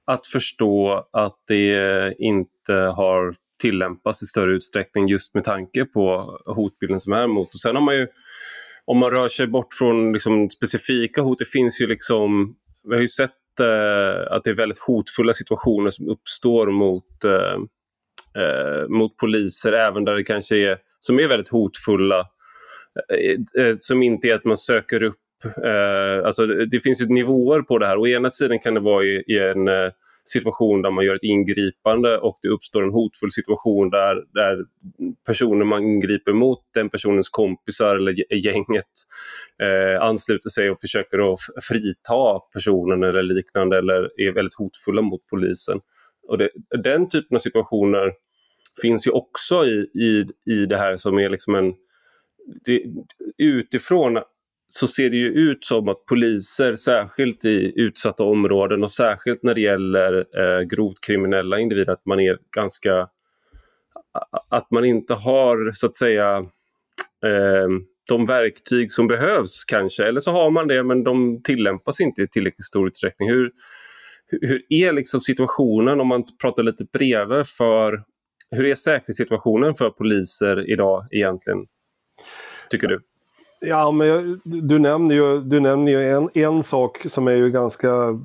att 0.06 0.28
förstå 0.28 1.08
att 1.12 1.38
det 1.48 2.14
inte 2.20 2.74
har 2.74 3.36
tillämpas 3.62 4.24
i 4.24 4.26
större 4.26 4.56
utsträckning 4.56 5.08
just 5.08 5.34
med 5.34 5.44
tanke 5.44 5.86
på 5.86 6.38
hotbilden 6.46 7.00
som 7.00 7.14
är 7.14 7.28
mot. 7.28 7.54
Och 7.54 7.60
sen 7.60 7.76
har 7.76 7.84
man 7.84 7.96
ju, 7.96 8.08
om 8.86 8.98
man 8.98 9.12
rör 9.12 9.28
sig 9.28 9.48
bort 9.48 9.74
från 9.74 10.14
liksom 10.14 10.50
specifika 10.50 11.22
hot, 11.22 11.40
det 11.40 11.50
finns 11.50 11.82
ju 11.82 11.88
liksom, 11.88 12.56
vi 12.84 12.94
har 12.94 13.02
ju 13.02 13.08
sett 13.08 13.32
Eh, 13.60 14.36
att 14.36 14.44
det 14.44 14.50
är 14.50 14.56
väldigt 14.56 14.80
hotfulla 14.80 15.34
situationer 15.34 15.90
som 15.90 16.10
uppstår 16.10 16.68
mot, 16.68 17.24
eh, 17.24 17.58
eh, 18.44 18.88
mot 18.88 19.18
poliser, 19.18 19.72
även 19.72 20.06
där 20.06 20.16
det 20.16 20.24
kanske 20.24 20.58
är, 20.58 20.78
som 21.00 21.20
är 21.20 21.28
väldigt 21.28 21.50
hotfulla. 21.50 22.20
Eh, 23.14 23.64
eh, 23.66 23.76
som 23.80 24.04
inte 24.04 24.28
är 24.28 24.36
att 24.36 24.46
man 24.46 24.58
söker 24.58 25.04
upp 25.04 25.20
Eh, 25.46 26.26
alltså 26.26 26.46
det 26.46 26.80
finns 26.80 27.02
ju 27.02 27.06
nivåer 27.06 27.62
på 27.62 27.78
det 27.78 27.88
här. 27.88 27.98
Å 27.98 28.08
ena 28.08 28.30
sidan 28.30 28.60
kan 28.60 28.74
det 28.74 28.80
vara 28.80 29.04
i, 29.04 29.24
i 29.28 29.40
en 29.40 29.68
eh, 29.68 29.92
situation 30.26 30.82
där 30.82 30.92
man 30.92 31.06
gör 31.06 31.16
ett 31.16 31.24
ingripande 31.24 32.18
och 32.18 32.40
det 32.42 32.48
uppstår 32.48 32.84
en 32.84 32.94
hotfull 32.94 33.32
situation 33.32 33.90
där, 33.90 34.16
där 34.34 34.66
personen 35.26 35.68
man 35.68 35.84
ingriper 35.84 36.34
mot, 36.34 36.60
den 36.74 36.90
personens 36.90 37.30
kompisar 37.30 37.96
eller 37.96 38.34
gänget 38.36 38.92
eh, 39.64 40.02
ansluter 40.02 40.50
sig 40.50 40.70
och 40.70 40.82
försöker 40.82 41.34
att 41.34 41.40
frita 41.64 42.40
personen 42.54 43.04
eller 43.04 43.24
liknande 43.24 43.78
eller 43.78 44.22
är 44.22 44.32
väldigt 44.32 44.58
hotfulla 44.58 45.02
mot 45.02 45.28
polisen. 45.30 45.80
Och 46.28 46.38
det, 46.38 46.50
den 46.84 47.10
typen 47.10 47.36
av 47.36 47.40
situationer 47.40 48.12
finns 48.82 49.08
ju 49.08 49.12
också 49.12 49.66
i, 49.66 49.90
i, 49.94 50.26
i 50.52 50.66
det 50.66 50.78
här 50.78 50.98
som 50.98 51.20
är 51.20 51.30
liksom 51.30 51.56
en... 51.56 51.74
Det, 52.66 52.84
utifrån 53.38 54.18
så 54.70 54.88
ser 54.88 55.10
det 55.10 55.18
ju 55.18 55.28
ut 55.28 55.66
som 55.66 55.90
att 55.90 56.06
poliser, 56.06 56.76
särskilt 56.76 57.46
i 57.46 57.74
utsatta 57.76 58.24
områden 58.24 58.84
och 58.84 58.92
särskilt 58.92 59.44
när 59.44 59.54
det 59.54 59.62
gäller 59.62 60.26
eh, 60.40 60.62
grovt 60.62 61.02
kriminella 61.02 61.60
individer, 61.60 61.94
att 61.94 62.06
man 62.06 62.20
är 62.20 62.38
ganska... 62.56 63.10
Att 64.50 64.72
man 64.72 64.86
inte 64.86 65.14
har, 65.14 65.72
så 65.72 65.88
att 65.88 65.96
säga, 65.96 66.38
eh, 67.26 67.68
de 68.08 68.26
verktyg 68.26 68.92
som 68.92 69.08
behövs 69.08 69.64
kanske. 69.66 70.08
Eller 70.08 70.20
så 70.20 70.32
har 70.32 70.52
man 70.52 70.68
det, 70.68 70.84
men 70.84 71.04
de 71.04 71.42
tillämpas 71.44 72.00
inte 72.00 72.22
i 72.22 72.28
tillräckligt 72.28 72.66
stor 72.66 72.88
utsträckning. 72.88 73.30
Hur, 73.30 73.52
hur 74.42 74.62
är 74.70 74.94
liksom 74.94 75.22
situationen, 75.22 76.02
om 76.02 76.08
man 76.08 76.24
pratar 76.42 76.64
lite 76.64 76.86
bredare, 76.94 77.46
för... 77.46 78.04
Hur 78.52 78.66
är 78.66 78.76
säkerhetssituationen 78.76 79.76
för 79.76 79.90
poliser 79.90 80.72
idag 80.72 81.08
egentligen, 81.12 81.60
tycker 82.70 82.88
du? 82.88 83.02
Ja, 83.60 83.92
men 83.92 84.08
jag, 84.08 84.40
du 84.44 84.80
nämner 84.80 85.16
ju, 85.16 85.42
du 85.42 85.60
nämner 85.60 85.92
ju 85.92 86.12
en, 86.12 86.30
en 86.34 86.64
sak 86.64 86.98
som 87.10 87.28
är 87.28 87.32
ju 87.32 87.52
ganska, 87.52 88.20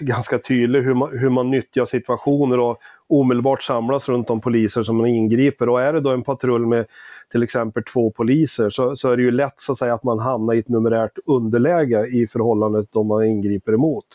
ganska 0.00 0.38
tydlig, 0.38 0.82
hur 0.82 0.94
man, 0.94 1.18
hur 1.18 1.30
man 1.30 1.50
nyttjar 1.50 1.84
situationer 1.84 2.58
och 2.58 2.78
omedelbart 3.06 3.62
samlas 3.62 4.08
runt 4.08 4.28
de 4.28 4.40
poliser 4.40 4.82
som 4.82 4.96
man 4.96 5.06
ingriper. 5.06 5.68
Och 5.68 5.82
är 5.82 5.92
det 5.92 6.00
då 6.00 6.10
en 6.10 6.22
patrull 6.22 6.66
med 6.66 6.86
till 7.32 7.42
exempel 7.42 7.82
två 7.82 8.10
poliser 8.10 8.70
så, 8.70 8.96
så 8.96 9.10
är 9.10 9.16
det 9.16 9.22
ju 9.22 9.30
lätt 9.30 9.60
så 9.60 9.72
att, 9.72 9.78
säga, 9.78 9.94
att 9.94 10.04
man 10.04 10.18
hamnar 10.18 10.54
i 10.54 10.58
ett 10.58 10.68
numerärt 10.68 11.18
underläge 11.26 12.06
i 12.06 12.26
förhållande 12.26 12.82
till 12.82 12.90
de 12.92 13.06
man 13.06 13.24
ingriper 13.24 13.72
emot. 13.72 14.06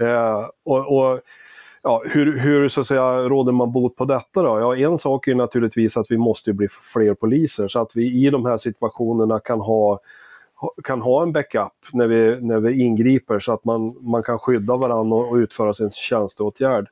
Eh, 0.00 0.48
och, 0.64 0.96
och 0.98 1.20
ja, 1.82 2.02
hur, 2.06 2.38
hur 2.38 2.68
så 2.68 2.80
att 2.80 2.86
säga, 2.86 3.22
råder 3.22 3.52
man 3.52 3.72
bot 3.72 3.96
på 3.96 4.04
detta 4.04 4.42
då? 4.42 4.60
Ja, 4.60 4.76
en 4.76 4.98
sak 4.98 5.28
är 5.28 5.34
naturligtvis 5.34 5.96
att 5.96 6.10
vi 6.10 6.18
måste 6.18 6.52
bli 6.52 6.68
fler 6.68 7.14
poliser 7.14 7.68
så 7.68 7.80
att 7.80 7.96
vi 7.96 8.26
i 8.26 8.30
de 8.30 8.46
här 8.46 8.58
situationerna 8.58 9.40
kan 9.40 9.60
ha 9.60 10.00
kan 10.84 11.00
ha 11.00 11.22
en 11.22 11.32
backup 11.32 11.72
när 11.92 12.06
vi, 12.06 12.40
när 12.40 12.60
vi 12.60 12.82
ingriper 12.82 13.38
så 13.38 13.52
att 13.52 13.64
man, 13.64 13.96
man 14.00 14.22
kan 14.22 14.38
skydda 14.38 14.76
varandra 14.76 15.16
och, 15.16 15.34
utföra 15.34 15.74
sin 15.74 15.90
tjänsteåtgärd. 15.90 16.88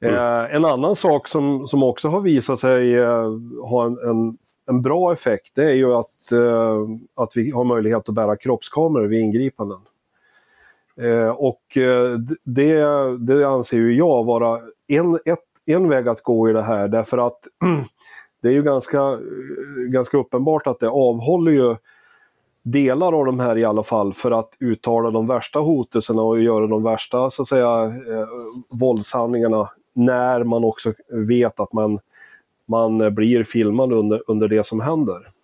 Mm. 0.00 0.14
Eh, 0.14 0.54
en 0.54 0.64
annan 0.64 0.96
sak 0.96 1.28
som, 1.28 1.66
som 1.66 1.82
också 1.82 2.08
har 2.08 2.20
visat 2.20 2.60
sig 2.60 2.94
eh, 2.94 3.30
ha 3.62 3.86
en, 3.86 3.98
en, 3.98 4.38
en, 4.66 4.82
bra 4.82 5.12
effekt 5.12 5.52
det 5.54 5.64
är 5.64 5.74
ju 5.74 5.94
att, 5.94 6.32
eh, 6.32 6.86
att 7.14 7.36
vi 7.36 7.50
har 7.50 7.64
möjlighet 7.64 8.08
att 8.08 8.14
bära 8.14 8.36
kroppskameror 8.36 9.06
vid 9.06 9.20
ingripanden. 9.20 9.80
Eh, 11.00 11.28
och 11.28 11.76
eh, 11.76 12.18
det, 12.44 12.84
det 13.18 13.48
anser 13.48 13.76
ju 13.76 13.96
jag 13.96 14.24
vara 14.24 14.60
en, 14.88 15.14
ett, 15.14 15.38
en 15.66 15.88
väg 15.88 16.08
att 16.08 16.22
gå 16.22 16.50
i 16.50 16.52
det 16.52 16.62
här 16.62 16.88
därför 16.88 17.18
att 17.18 17.38
det 18.42 18.48
är 18.48 18.52
ju 18.52 18.62
ganska, 18.62 18.98
eh, 18.98 19.18
ganska 19.88 20.18
uppenbart 20.18 20.66
att 20.66 20.80
det 20.80 20.88
avhåller 20.88 21.52
ju 21.52 21.76
delar 22.62 23.12
av 23.12 23.26
de 23.26 23.40
här 23.40 23.58
i 23.58 23.64
alla 23.64 23.82
fall 23.82 24.14
för 24.14 24.30
att 24.30 24.50
uttala 24.60 25.10
de 25.10 25.26
värsta 25.26 25.58
hotelserna 25.58 26.22
och 26.22 26.40
göra 26.40 26.66
de 26.66 26.82
värsta 26.82 27.30
så 27.30 27.42
att 27.42 27.48
säga 27.48 27.84
eh, 27.84 28.28
våldshandlingarna 28.80 29.70
när 29.92 30.44
man 30.44 30.64
också 30.64 30.94
vet 31.08 31.60
att 31.60 31.72
man, 31.72 31.98
man 32.66 33.14
blir 33.14 33.44
filmad 33.44 33.92
under, 33.92 34.22
under 34.26 34.48
det 34.48 34.66
som 34.66 34.80
händer. 34.80 35.35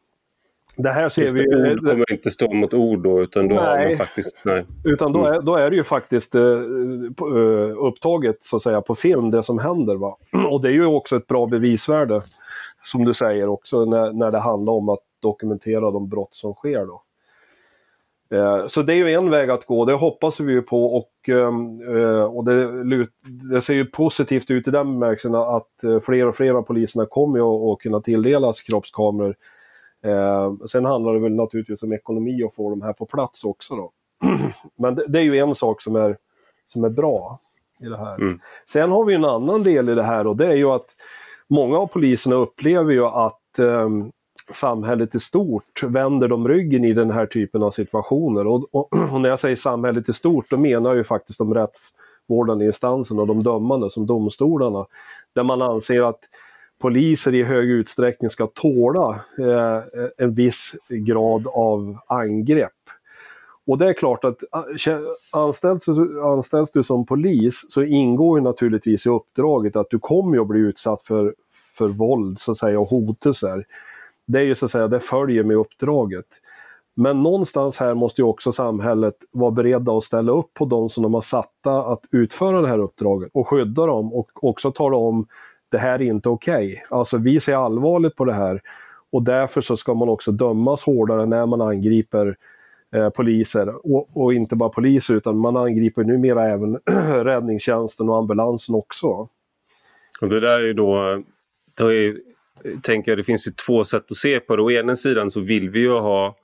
Det 0.76 0.90
här 0.90 1.08
ser 1.08 1.22
Just 1.22 1.34
vi. 1.34 1.72
Ord 1.72 1.78
kommer 1.78 2.12
inte 2.12 2.30
stå 2.30 2.52
mot 2.52 2.74
ord 2.74 3.02
då, 3.02 3.22
utan 3.22 3.48
då 3.48 3.54
nej, 3.54 3.64
har 3.64 3.84
man 3.84 3.96
faktiskt... 3.96 4.40
Nej. 4.44 4.66
Utan 4.84 5.12
då 5.12 5.18
mm. 5.18 5.32
är, 5.32 5.42
då 5.42 5.56
är 5.56 5.70
det 5.70 5.76
ju 5.76 5.84
faktiskt 5.84 6.34
eh, 6.34 6.42
eh, 6.42 7.86
upptaget 7.86 8.36
så 8.42 8.56
att 8.56 8.62
säga 8.62 8.80
på 8.80 8.94
film, 8.94 9.30
det 9.30 9.42
som 9.42 9.58
händer. 9.58 9.96
Va? 9.96 10.16
Och 10.50 10.62
det 10.62 10.68
är 10.68 10.72
ju 10.72 10.84
också 10.84 11.16
ett 11.16 11.26
bra 11.26 11.46
bevisvärde, 11.46 12.20
som 12.82 13.04
du 13.04 13.14
säger 13.14 13.48
också, 13.48 13.84
när, 13.84 14.12
när 14.12 14.30
det 14.30 14.38
handlar 14.38 14.72
om 14.72 14.88
att 14.88 15.02
dokumentera 15.20 15.90
de 15.90 16.08
brott 16.08 16.34
som 16.34 16.54
sker. 16.54 16.86
Då. 16.86 17.02
Eh, 18.32 18.66
så 18.66 18.82
det 18.82 18.92
är 18.92 18.96
ju 18.96 19.12
en 19.12 19.30
väg 19.30 19.50
att 19.50 19.66
gå, 19.66 19.84
det 19.84 19.92
hoppas 19.92 20.40
vi 20.40 20.52
ju 20.52 20.62
på 20.62 20.96
och, 20.96 21.28
ehm, 21.28 21.96
eh, 21.96 22.24
och 22.24 22.44
det, 22.44 22.84
det, 23.50 23.60
ser 23.60 23.74
ju 23.74 23.84
positivt 23.84 24.50
ut 24.50 24.68
i 24.68 24.70
den 24.70 25.00
bemärkelsen 25.00 25.34
att 25.34 25.84
eh, 25.84 26.00
fler 26.00 26.28
och 26.28 26.34
fler 26.34 26.54
av 26.54 26.62
poliserna 26.62 27.06
kommer 27.06 27.38
ju 27.38 27.44
att 27.44 27.78
kunna 27.78 28.00
tilldelas 28.00 28.60
kroppskameror 28.60 29.36
Eh, 30.04 30.54
sen 30.66 30.84
handlar 30.84 31.14
det 31.14 31.20
väl 31.20 31.34
naturligtvis 31.34 31.82
om 31.82 31.92
ekonomi 31.92 32.42
och 32.42 32.54
få 32.54 32.70
de 32.70 32.82
här 32.82 32.92
på 32.92 33.06
plats 33.06 33.44
också 33.44 33.76
då. 33.76 33.92
Men 34.76 34.94
det, 34.94 35.04
det, 35.08 35.18
är 35.18 35.22
ju 35.22 35.38
en 35.38 35.54
sak 35.54 35.82
som 35.82 35.96
är, 35.96 36.16
som 36.64 36.84
är 36.84 36.88
bra 36.88 37.38
i 37.80 37.84
det 37.84 37.98
här. 37.98 38.14
Mm. 38.14 38.38
Sen 38.68 38.90
har 38.90 39.04
vi 39.04 39.14
en 39.14 39.24
annan 39.24 39.62
del 39.62 39.88
i 39.88 39.94
det 39.94 40.02
här 40.02 40.26
och 40.26 40.36
det 40.36 40.46
är 40.46 40.56
ju 40.56 40.70
att 40.70 40.86
många 41.48 41.78
av 41.78 41.86
poliserna 41.86 42.36
upplever 42.36 42.92
ju 42.92 43.04
att 43.06 43.58
eh, 43.58 43.88
samhället 44.52 45.14
i 45.14 45.20
stort 45.20 45.82
vänder 45.82 46.28
de 46.28 46.48
ryggen 46.48 46.84
i 46.84 46.92
den 46.92 47.10
här 47.10 47.26
typen 47.26 47.62
av 47.62 47.70
situationer. 47.70 48.46
Och, 48.46 48.74
och, 48.74 48.92
och, 49.12 49.20
när 49.20 49.28
jag 49.28 49.40
säger 49.40 49.56
samhället 49.56 50.08
i 50.08 50.12
stort, 50.12 50.50
då 50.50 50.56
menar 50.56 50.90
jag 50.90 50.96
ju 50.96 51.04
faktiskt 51.04 51.38
de 51.38 51.54
rättsvårdande 51.54 52.64
instanserna 52.64 53.20
och 53.22 53.28
de 53.28 53.42
dömande 53.42 53.90
som 53.90 54.06
domstolarna. 54.06 54.86
Där 55.34 55.42
man 55.42 55.62
anser 55.62 56.02
att 56.02 56.20
poliser 56.82 57.34
i 57.34 57.42
hög 57.42 57.70
utsträckning 57.70 58.30
ska 58.30 58.46
tåla 58.46 59.20
eh, 59.38 59.82
en 60.18 60.32
viss 60.34 60.74
grad 60.88 61.46
av 61.46 61.98
angrepp. 62.06 62.72
Och 63.66 63.78
det 63.78 63.88
är 63.88 63.92
klart 63.92 64.24
att 64.24 64.36
ah, 64.50 64.64
anställs, 65.32 65.88
anställs 66.24 66.72
du 66.72 66.82
som 66.82 67.06
polis 67.06 67.66
så 67.68 67.82
ingår 67.82 68.38
ju 68.38 68.44
naturligtvis 68.44 69.06
i 69.06 69.08
uppdraget 69.08 69.76
att 69.76 69.90
du 69.90 69.98
kommer 69.98 70.40
att 70.40 70.46
bli 70.46 70.60
utsatt 70.60 71.02
för, 71.02 71.34
för 71.78 71.88
våld 71.88 72.40
så 72.40 72.52
att 72.52 72.58
säga, 72.58 72.80
och 72.80 72.86
hotelser. 72.86 73.64
Det 74.26 74.38
är 74.38 74.44
ju 74.44 74.54
så 74.54 74.66
att 74.66 74.72
säga, 74.72 74.88
det 74.88 75.00
följer 75.00 75.42
med 75.42 75.56
uppdraget. 75.56 76.26
Men 76.94 77.22
någonstans 77.22 77.76
här 77.76 77.94
måste 77.94 78.20
ju 78.20 78.26
också 78.26 78.52
samhället 78.52 79.14
vara 79.30 79.50
beredda 79.50 79.92
att 79.92 80.04
ställa 80.04 80.32
upp 80.32 80.54
på 80.54 80.64
de 80.64 80.90
som 80.90 81.02
de 81.02 81.14
har 81.14 81.22
satta 81.22 81.82
att 81.82 82.00
utföra 82.10 82.60
det 82.60 82.68
här 82.68 82.78
uppdraget 82.78 83.30
och 83.34 83.48
skydda 83.48 83.86
dem 83.86 84.12
och 84.12 84.44
också 84.44 84.72
tala 84.72 84.96
om 84.96 85.26
det 85.72 85.78
här 85.78 85.94
är 85.94 86.02
inte 86.02 86.28
okej. 86.28 86.72
Okay. 86.72 86.98
Alltså 86.98 87.18
vi 87.18 87.40
ser 87.40 87.54
allvarligt 87.54 88.16
på 88.16 88.24
det 88.24 88.32
här 88.32 88.60
och 89.10 89.22
därför 89.22 89.60
så 89.60 89.76
ska 89.76 89.94
man 89.94 90.08
också 90.08 90.32
dömas 90.32 90.82
hårdare 90.82 91.26
när 91.26 91.46
man 91.46 91.60
angriper 91.60 92.36
eh, 92.94 93.10
poliser. 93.10 93.86
Och, 93.92 94.16
och, 94.16 94.34
inte 94.34 94.56
bara 94.56 94.68
poliser 94.68 95.14
utan 95.14 95.36
man 95.36 95.56
angriper 95.56 96.04
numera 96.04 96.48
även 96.48 96.76
räddningstjänsten 97.24 98.08
och 98.08 98.16
ambulansen 98.16 98.74
också. 98.74 99.28
Och 100.20 100.28
det 100.28 100.40
där 100.40 100.62
är 100.62 100.74
då, 100.74 101.22
då 101.74 101.92
är, 101.92 102.16
tänker 102.82 103.10
jag 103.10 103.18
det 103.18 103.22
finns 103.22 103.48
ju 103.48 103.52
två 103.66 103.84
sätt 103.84 104.04
att 104.10 104.16
se 104.16 104.40
på 104.40 104.56
det. 104.56 104.62
Å 104.62 104.70
ena 104.70 104.96
sidan 104.96 105.30
så 105.30 105.40
vill 105.40 105.70
vi 105.70 105.80
ju 105.80 105.98
ha 105.98 106.36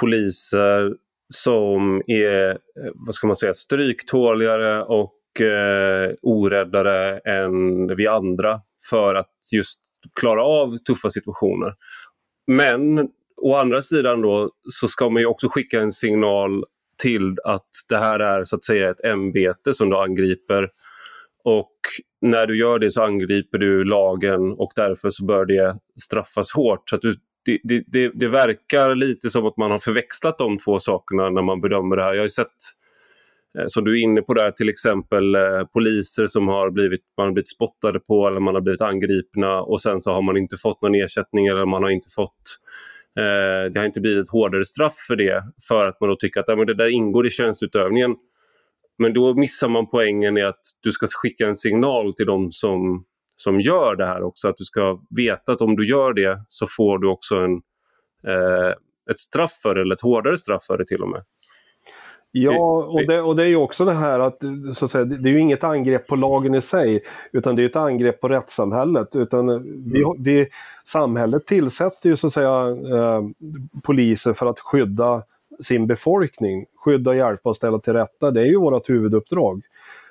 poliser 0.00 0.94
som 1.28 2.02
är, 2.06 2.50
eh, 2.50 2.56
vad 2.94 3.14
ska 3.14 3.26
man 3.26 3.36
säga, 3.36 3.54
stryktåligare 3.54 4.82
och 4.82 5.14
eh, 5.40 6.14
oräddare 6.22 7.18
än 7.18 7.86
vi 7.96 8.06
andra 8.06 8.60
för 8.90 9.14
att 9.14 9.34
just 9.52 9.80
klara 10.20 10.44
av 10.44 10.76
tuffa 10.76 11.10
situationer. 11.10 11.74
Men 12.46 13.08
å 13.36 13.56
andra 13.56 13.82
sidan 13.82 14.20
då 14.20 14.50
så 14.62 14.88
ska 14.88 15.10
man 15.10 15.22
ju 15.22 15.26
också 15.26 15.48
skicka 15.48 15.80
en 15.80 15.92
signal 15.92 16.64
till 17.02 17.36
att 17.44 17.68
det 17.88 17.96
här 17.96 18.20
är 18.20 18.44
så 18.44 18.56
att 18.56 18.64
säga 18.64 18.90
ett 18.90 19.04
ämbete 19.04 19.74
som 19.74 19.90
du 19.90 19.96
angriper. 19.96 20.68
Och 21.44 21.76
när 22.20 22.46
du 22.46 22.58
gör 22.58 22.78
det 22.78 22.90
så 22.90 23.02
angriper 23.02 23.58
du 23.58 23.84
lagen 23.84 24.52
och 24.52 24.72
därför 24.76 25.10
så 25.10 25.24
bör 25.24 25.44
det 25.44 25.76
straffas 26.02 26.52
hårt. 26.52 26.90
Så 26.90 26.96
du, 26.96 27.12
det, 27.44 27.82
det, 27.86 28.10
det, 28.14 28.28
verkar 28.28 28.94
lite 28.94 29.30
som 29.30 29.46
att 29.46 29.56
man 29.56 29.70
har 29.70 29.78
förväxlat 29.78 30.38
de 30.38 30.58
två 30.58 30.78
sakerna 30.78 31.30
när 31.30 31.42
man 31.42 31.60
bedömer 31.60 31.96
det 31.96 32.02
här. 32.02 32.14
Jag 32.14 32.22
har 32.22 32.28
sett, 32.28 32.56
Eh, 33.58 33.64
som 33.66 33.84
du 33.84 33.98
är 33.98 34.02
inne 34.02 34.22
på 34.22 34.34
där, 34.34 34.50
till 34.50 34.68
exempel 34.68 35.34
eh, 35.34 35.64
poliser 35.72 36.26
som 36.26 36.48
har 36.48 36.70
blivit, 36.70 37.00
man 37.16 37.26
har 37.26 37.32
blivit 37.32 37.48
spottade 37.48 38.00
på 38.00 38.28
eller 38.28 38.40
man 38.40 38.54
har 38.54 38.62
blivit 38.62 38.82
angripna 38.82 39.62
och 39.62 39.80
sen 39.80 40.00
så 40.00 40.12
har 40.12 40.22
man 40.22 40.36
inte 40.36 40.56
fått 40.56 40.82
någon 40.82 40.94
ersättning 40.94 41.46
eller 41.46 41.66
man 41.66 41.82
har 41.82 41.90
inte 41.90 42.08
fått 42.16 42.58
eh, 43.18 43.72
det 43.72 43.80
har 43.80 43.84
inte 43.84 44.00
blivit 44.00 44.24
ett 44.24 44.30
hårdare 44.30 44.64
straff 44.64 44.96
för 45.08 45.16
det 45.16 45.44
för 45.68 45.88
att 45.88 46.00
man 46.00 46.10
då 46.10 46.16
tycker 46.16 46.40
att 46.40 46.48
ja, 46.48 46.56
men 46.56 46.66
det 46.66 46.74
där 46.74 46.90
ingår 46.90 47.26
i 47.26 47.30
tjänstutövningen. 47.30 48.16
Men 48.98 49.12
då 49.12 49.34
missar 49.34 49.68
man 49.68 49.90
poängen 49.90 50.38
i 50.38 50.42
att 50.42 50.60
du 50.80 50.92
ska 50.92 51.06
skicka 51.06 51.46
en 51.46 51.56
signal 51.56 52.14
till 52.14 52.26
de 52.26 52.50
som 52.50 53.04
som 53.42 53.60
gör 53.60 53.96
det 53.96 54.06
här 54.06 54.22
också. 54.22 54.48
Att 54.48 54.56
du 54.56 54.64
ska 54.64 55.00
veta 55.16 55.52
att 55.52 55.60
om 55.60 55.76
du 55.76 55.88
gör 55.88 56.12
det 56.12 56.44
så 56.48 56.66
får 56.66 56.98
du 56.98 57.08
också 57.08 57.36
en, 57.36 57.52
eh, 58.26 58.70
ett 59.10 59.20
straff 59.20 59.52
för 59.62 59.74
det, 59.74 59.80
eller 59.80 59.94
ett 59.94 60.00
hårdare 60.00 60.38
straff 60.38 60.64
för 60.66 60.78
det 60.78 60.86
till 60.86 61.02
och 61.02 61.08
med. 61.08 61.24
Ja, 62.32 62.84
och 62.84 63.06
det, 63.06 63.20
och 63.20 63.36
det 63.36 63.42
är 63.42 63.46
ju 63.46 63.56
också 63.56 63.84
det 63.84 63.94
här 63.94 64.20
att, 64.20 64.38
så 64.74 64.84
att 64.84 64.90
säga, 64.90 65.04
det 65.04 65.28
är 65.28 65.32
ju 65.32 65.40
inget 65.40 65.64
angrepp 65.64 66.06
på 66.06 66.16
lagen 66.16 66.54
i 66.54 66.60
sig, 66.60 67.00
utan 67.32 67.56
det 67.56 67.62
är 67.62 67.66
ett 67.66 67.76
angrepp 67.76 68.20
på 68.20 68.28
rättssamhället. 68.28 69.16
Utan 69.16 69.46
vi, 69.92 70.02
mm. 70.02 70.22
vi, 70.22 70.48
samhället 70.86 71.46
tillsätter 71.46 72.08
ju 72.08 72.16
så 72.16 72.26
att 72.26 72.32
säga 72.32 72.68
eh, 72.68 73.22
poliser 73.82 74.32
för 74.32 74.46
att 74.46 74.60
skydda 74.60 75.22
sin 75.62 75.86
befolkning, 75.86 76.66
skydda, 76.84 77.14
hjälpa 77.14 77.50
och 77.50 77.56
ställa 77.56 77.78
till 77.78 77.92
rätta. 77.92 78.30
Det 78.30 78.40
är 78.40 78.46
ju 78.46 78.56
vårt 78.56 78.90
huvuduppdrag. 78.90 79.62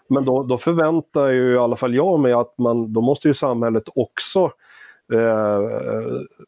Men 0.07 0.25
då, 0.25 0.43
då 0.43 0.57
förväntar 0.57 1.27
ju 1.27 1.53
i 1.53 1.57
alla 1.57 1.75
fall 1.75 1.95
jag 1.95 2.19
mig 2.19 2.33
att 2.33 2.57
man, 2.57 2.93
då 2.93 3.01
måste 3.01 3.27
ju 3.27 3.33
samhället 3.33 3.83
också 3.95 4.51
eh, 5.13 5.59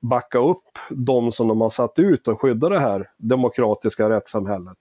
backa 0.02 0.40
upp 0.40 0.80
de 0.90 1.32
som 1.32 1.48
de 1.48 1.62
har 1.62 1.70
satt 1.70 2.00
ut 2.00 2.28
och 2.28 2.42
skydda 2.42 2.70
det 2.70 2.80
här 2.80 3.10
demokratiska 3.18 4.10
rättssamhället. 4.10 4.78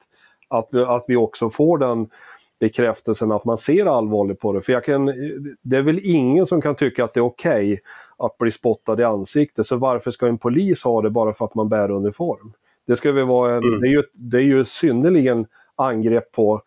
Att, 0.51 0.75
att 0.75 1.05
vi 1.09 1.17
också 1.17 1.51
får 1.51 1.79
den 1.79 2.09
bekräftelsen 2.61 3.33
att 3.33 3.45
man 3.45 3.59
ser 3.59 3.87
allvarligt 3.87 4.41
på 4.41 4.53
det. 4.53 4.61
För 4.61 4.73
jag 4.73 4.85
kan, 4.85 5.07
det 5.63 5.77
är 5.77 5.83
väl 5.83 6.01
ingen 6.03 6.47
som 6.47 6.63
kan 6.63 6.75
tycka 6.75 7.05
att 7.05 7.15
det 7.15 7.21
är 7.21 7.25
okej 7.25 7.73
okay 7.73 7.79
att 8.17 8.39
bli 8.39 8.53
spottad 8.53 9.01
i 9.01 9.05
ansiktet. 9.05 9.67
Så 9.67 9.77
varför 9.77 10.11
ska 10.11 10.27
en 10.27 10.39
polis 10.39 10.83
ha 10.83 11.03
det 11.03 11.11
bara 11.11 11.33
för 11.33 11.45
att 11.45 11.55
man 11.55 11.69
bär 11.69 11.91
uniform? 11.91 12.53
Det, 12.87 12.97
ska 12.97 13.13
väl 13.13 13.27
vara 13.27 13.57
en, 13.57 13.63
mm. 13.63 13.81
det, 13.81 13.87
är 13.87 13.91
ju, 13.91 14.03
det 14.13 14.37
är 14.37 14.43
ju 14.43 14.65
synnerligen 14.65 15.47
angrepp 15.77 16.33
på 16.33 16.63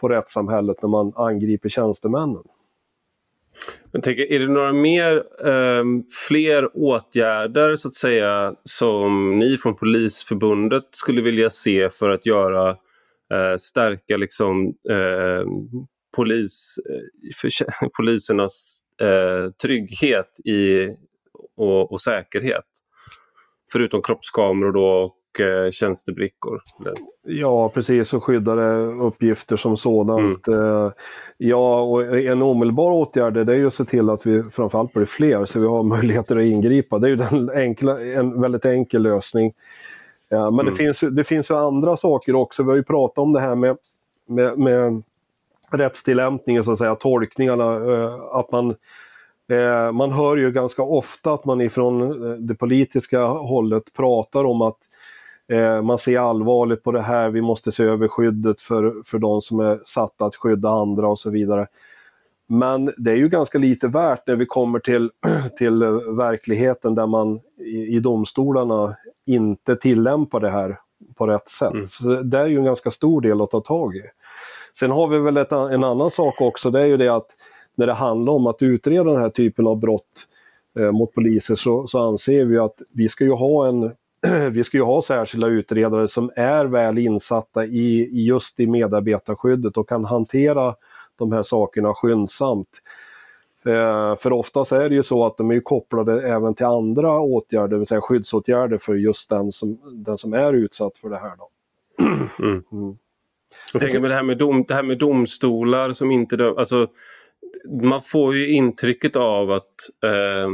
på 0.00 0.08
rättssamhället 0.08 0.82
när 0.82 0.88
man 0.88 1.12
angriper 1.16 1.68
tjänstemännen. 1.68 2.42
Jag 3.92 4.02
tänker, 4.02 4.32
är 4.32 4.40
det 4.40 4.48
några 4.48 4.72
mer, 4.72 5.16
eh, 5.46 5.84
fler 6.28 6.76
åtgärder 6.76 7.76
så 7.76 7.88
att 7.88 7.94
säga 7.94 8.54
som 8.64 9.38
ni 9.38 9.58
från 9.58 9.74
Polisförbundet 9.74 10.84
skulle 10.90 11.22
vilja 11.22 11.50
se 11.50 11.90
för 11.90 12.10
att 12.10 12.26
göra, 12.26 12.76
eh, 13.34 13.56
stärka 13.58 14.16
liksom 14.16 14.66
eh, 14.90 15.46
polis, 16.16 16.76
för, 17.40 17.50
polisernas 17.96 18.72
eh, 19.00 19.50
trygghet 19.50 20.40
i, 20.44 20.88
och, 21.56 21.92
och 21.92 22.00
säkerhet? 22.00 22.64
Förutom 23.72 24.02
kroppskameror 24.02 24.72
då 24.72 25.14
eh, 25.40 25.70
tjänstebrickor. 25.70 26.60
Ja, 27.26 27.68
precis. 27.68 28.12
Och 28.12 28.24
skyddade 28.24 28.86
uppgifter 28.86 29.56
som 29.56 29.76
sådant. 29.76 30.46
Mm. 30.46 30.60
Eh, 30.60 30.92
ja, 31.36 31.80
och 31.80 32.18
en 32.18 32.42
omedelbar 32.42 32.90
åtgärd 32.90 33.36
är 33.36 33.54
ju 33.54 33.66
att 33.66 33.74
se 33.74 33.84
till 33.84 34.10
att 34.10 34.26
vi 34.26 34.42
framförallt 34.42 34.92
blir 34.92 35.04
fler 35.04 35.44
så 35.44 35.60
vi 35.60 35.66
har 35.66 35.82
möjligheter 35.96 36.36
att 36.36 36.44
ingripa. 36.44 36.98
Det 36.98 37.06
är 37.06 37.10
ju 37.10 37.16
den 37.16 37.50
enkla, 37.50 38.00
en 38.00 38.40
väldigt 38.40 38.64
enkel 38.64 39.02
lösning. 39.02 39.52
Ja, 40.30 40.50
men 40.50 40.60
mm. 40.60 40.66
det, 40.66 40.72
finns, 40.72 41.00
det 41.00 41.24
finns 41.24 41.50
ju 41.50 41.54
andra 41.54 41.96
saker 41.96 42.34
också. 42.34 42.62
Vi 42.62 42.68
har 42.68 42.76
ju 42.76 42.82
pratat 42.82 43.18
om 43.18 43.32
det 43.32 43.40
här 43.40 43.54
med, 43.54 43.76
med, 44.26 44.58
med 44.58 45.02
rättstillämpningen, 45.70 46.64
så 46.64 46.72
att 46.72 46.78
säga, 46.78 46.94
tolkningarna. 46.94 47.92
Eh, 47.92 48.14
att 48.32 48.52
man 48.52 48.70
eh, 49.48 49.92
man 49.92 50.12
hör 50.12 50.36
ju 50.36 50.52
ganska 50.52 50.82
ofta 50.82 51.32
att 51.32 51.44
man 51.44 51.60
ifrån 51.60 52.46
det 52.46 52.54
politiska 52.54 53.24
hållet 53.24 53.92
pratar 53.92 54.44
om 54.44 54.62
att 54.62 54.78
Eh, 55.48 55.82
man 55.82 55.98
ser 55.98 56.18
allvarligt 56.18 56.82
på 56.82 56.92
det 56.92 57.02
här, 57.02 57.30
vi 57.30 57.40
måste 57.40 57.72
se 57.72 57.84
över 57.84 58.08
skyddet 58.08 58.60
för, 58.60 59.02
för 59.04 59.18
de 59.18 59.42
som 59.42 59.60
är 59.60 59.80
satta 59.84 60.24
att 60.24 60.36
skydda 60.36 60.70
andra 60.70 61.08
och 61.08 61.18
så 61.18 61.30
vidare. 61.30 61.66
Men 62.46 62.92
det 62.96 63.10
är 63.10 63.16
ju 63.16 63.28
ganska 63.28 63.58
lite 63.58 63.88
värt 63.88 64.26
när 64.26 64.36
vi 64.36 64.46
kommer 64.46 64.78
till, 64.78 65.10
till 65.58 65.84
verkligheten 66.16 66.94
där 66.94 67.06
man 67.06 67.40
i, 67.58 67.96
i 67.96 68.00
domstolarna 68.00 68.96
inte 69.26 69.76
tillämpar 69.76 70.40
det 70.40 70.50
här 70.50 70.78
på 71.14 71.26
rätt 71.26 71.48
sätt. 71.50 71.72
Mm. 71.72 71.88
Så 71.88 72.22
det 72.22 72.38
är 72.38 72.46
ju 72.46 72.58
en 72.58 72.64
ganska 72.64 72.90
stor 72.90 73.20
del 73.20 73.40
att 73.40 73.50
ta 73.50 73.60
tag 73.60 73.96
i. 73.96 74.02
Sen 74.78 74.90
har 74.90 75.08
vi 75.08 75.18
väl 75.18 75.36
ett, 75.36 75.52
en 75.52 75.84
annan 75.84 76.10
sak 76.10 76.40
också, 76.40 76.70
det 76.70 76.80
är 76.80 76.86
ju 76.86 76.96
det 76.96 77.08
att 77.08 77.26
när 77.74 77.86
det 77.86 77.92
handlar 77.92 78.32
om 78.32 78.46
att 78.46 78.62
utreda 78.62 79.04
den 79.04 79.20
här 79.20 79.30
typen 79.30 79.66
av 79.66 79.80
brott 79.80 80.26
eh, 80.78 80.92
mot 80.92 81.14
poliser 81.14 81.54
så, 81.54 81.86
så 81.86 81.98
anser 81.98 82.44
vi 82.44 82.58
att 82.58 82.82
vi 82.92 83.08
ska 83.08 83.24
ju 83.24 83.32
ha 83.32 83.68
en 83.68 83.92
vi 84.50 84.64
ska 84.64 84.76
ju 84.76 84.82
ha 84.82 85.02
särskilda 85.02 85.46
utredare 85.46 86.08
som 86.08 86.30
är 86.36 86.64
väl 86.64 86.98
insatta 86.98 87.66
i, 87.66 88.08
just 88.26 88.60
i 88.60 88.66
medarbetarskyddet 88.66 89.76
och 89.76 89.88
kan 89.88 90.04
hantera 90.04 90.74
de 91.18 91.32
här 91.32 91.42
sakerna 91.42 91.94
skyndsamt. 91.94 92.68
Eh, 93.66 94.16
för 94.16 94.32
oftast 94.32 94.72
är 94.72 94.88
det 94.88 94.94
ju 94.94 95.02
så 95.02 95.26
att 95.26 95.36
de 95.36 95.50
är 95.50 95.60
kopplade 95.60 96.28
även 96.28 96.54
till 96.54 96.66
andra 96.66 97.20
åtgärder, 97.20 97.68
det 97.68 97.78
vill 97.78 97.86
säga 97.86 98.00
skyddsåtgärder 98.00 98.78
för 98.78 98.94
just 98.94 99.28
den 99.30 99.52
som, 99.52 99.78
den 100.04 100.18
som 100.18 100.34
är 100.34 100.52
utsatt 100.52 100.98
för 100.98 101.08
det 101.08 101.18
här. 101.18 101.36
Då. 101.36 101.50
Mm. 102.38 102.62
Mm. 102.72 102.96
Jag 103.72 103.82
tänker 103.82 104.00
med 104.00 104.10
det 104.10 104.14
här 104.16 104.22
med, 104.22 104.38
dom, 104.38 104.64
det 104.68 104.74
här 104.74 104.82
med 104.82 104.98
domstolar 104.98 105.92
som 105.92 106.10
inte 106.10 106.36
döm, 106.36 106.58
alltså, 106.58 106.88
Man 107.82 108.00
får 108.00 108.36
ju 108.36 108.48
intrycket 108.48 109.16
av 109.16 109.50
att 109.50 109.74
eh, 110.04 110.48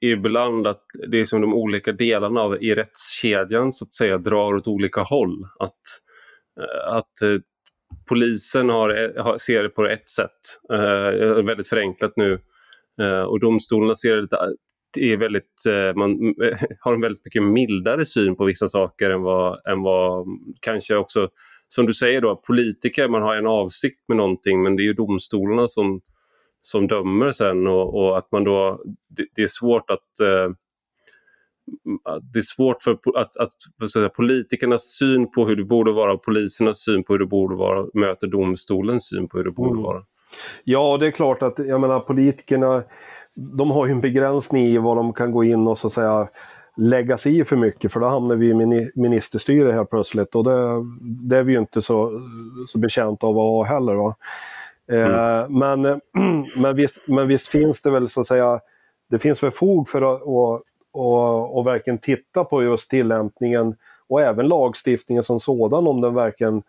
ibland 0.00 0.66
att 0.66 0.82
det 1.08 1.20
är 1.20 1.24
som 1.24 1.40
de 1.40 1.54
olika 1.54 1.92
delarna 1.92 2.40
av 2.40 2.62
i 2.62 2.74
rättskedjan 2.74 3.72
så 3.72 3.84
att 3.84 3.92
säga 3.92 4.18
drar 4.18 4.54
åt 4.54 4.68
olika 4.68 5.00
håll. 5.00 5.48
Att, 5.58 5.80
eh, 6.60 6.94
att 6.94 7.22
eh, 7.22 7.40
polisen 8.08 8.68
har, 8.68 9.18
har, 9.22 9.38
ser 9.38 9.62
det 9.62 9.68
på 9.68 9.86
ett 9.86 10.08
sätt, 10.08 10.30
eh, 10.72 11.44
väldigt 11.44 11.68
förenklat 11.68 12.12
nu, 12.16 12.38
eh, 13.00 13.20
och 13.20 13.40
domstolarna 13.40 13.94
ser 13.94 14.28
det 14.94 15.12
är 15.12 15.16
väldigt, 15.16 15.66
eh, 15.68 15.94
man 15.96 16.34
har 16.80 16.94
en 16.94 17.00
väldigt 17.00 17.24
mycket 17.24 17.42
mildare 17.42 18.06
syn 18.06 18.36
på 18.36 18.44
vissa 18.44 18.68
saker 18.68 19.10
än 19.10 19.22
vad, 19.22 19.66
än 19.68 19.82
vad 19.82 20.26
kanske 20.60 20.96
också, 20.96 21.28
som 21.68 21.86
du 21.86 21.92
säger 21.92 22.20
då, 22.20 22.42
politiker, 22.46 23.08
man 23.08 23.22
har 23.22 23.36
en 23.36 23.46
avsikt 23.46 24.08
med 24.08 24.16
någonting 24.16 24.62
men 24.62 24.76
det 24.76 24.82
är 24.82 24.84
ju 24.84 24.92
domstolarna 24.92 25.66
som 25.66 26.00
som 26.66 26.86
dömer 26.86 27.32
sen 27.32 27.66
och, 27.66 27.94
och 27.94 28.18
att 28.18 28.32
man 28.32 28.44
då, 28.44 28.82
det, 29.08 29.26
det 29.34 29.42
är 29.42 29.46
svårt 29.46 29.90
att 29.90 30.20
eh, 30.20 30.50
det 32.32 32.38
är 32.38 32.42
svårt 32.42 32.82
för 32.82 32.98
att, 33.14 33.36
att 33.36 33.90
säga, 33.90 34.08
politikernas 34.08 34.82
syn 34.98 35.30
på 35.30 35.46
hur 35.46 35.56
det 35.56 35.64
borde 35.64 35.92
vara 35.92 36.12
och 36.12 36.22
polisernas 36.22 36.78
syn 36.78 37.04
på 37.04 37.12
hur 37.12 37.18
det 37.18 37.26
borde 37.26 37.54
vara 37.54 37.86
möter 37.94 38.26
domstolens 38.26 39.08
syn 39.08 39.28
på 39.28 39.38
hur 39.38 39.44
det 39.44 39.50
borde 39.50 39.70
mm. 39.70 39.82
vara. 39.82 40.02
Ja, 40.64 40.96
det 41.00 41.06
är 41.06 41.10
klart 41.10 41.42
att 41.42 41.58
jag 41.58 41.80
menar 41.80 42.00
politikerna 42.00 42.82
de 43.36 43.70
har 43.70 43.86
ju 43.86 43.92
en 43.92 44.00
begränsning 44.00 44.66
i 44.66 44.78
vad 44.78 44.96
de 44.96 45.12
kan 45.12 45.32
gå 45.32 45.44
in 45.44 45.66
och 45.66 45.78
så 45.78 45.86
att 45.86 45.92
säga 45.92 46.28
lägga 46.76 47.18
sig 47.18 47.38
i 47.38 47.44
för 47.44 47.56
mycket 47.56 47.92
för 47.92 48.00
då 48.00 48.06
hamnar 48.06 48.36
vi 48.36 48.50
i 48.50 48.90
ministerstyre 48.94 49.72
helt 49.72 49.90
plötsligt 49.90 50.34
och 50.34 50.44
det, 50.44 50.84
det 51.00 51.36
är 51.36 51.42
vi 51.42 51.52
ju 51.52 51.58
inte 51.58 51.82
så, 51.82 52.22
så 52.68 52.78
betjänta 52.78 53.26
av 53.26 53.38
att 53.38 53.42
ha 53.42 53.64
heller. 53.64 53.94
Va? 53.94 54.16
Mm. 54.92 55.12
Eh, 55.12 55.48
men, 55.48 56.00
men, 56.56 56.76
visst, 56.76 56.98
men 57.06 57.28
visst 57.28 57.48
finns 57.48 57.82
det 57.82 57.90
väl 57.90 58.08
så 58.08 58.20
att 58.20 58.26
säga, 58.26 58.60
det 59.10 59.18
finns 59.18 59.42
väl 59.42 59.50
fog 59.50 59.88
för 59.88 60.14
att 60.14 60.22
och, 60.22 60.62
och, 60.96 61.58
och 61.58 61.66
verkligen 61.66 61.98
titta 61.98 62.44
på 62.44 62.62
just 62.62 62.90
tillämpningen 62.90 63.76
och 64.08 64.22
även 64.22 64.48
lagstiftningen 64.48 65.24
som 65.24 65.40
sådan 65.40 65.86
om 65.86 66.00
den 66.00 66.14
verkligen 66.14 66.62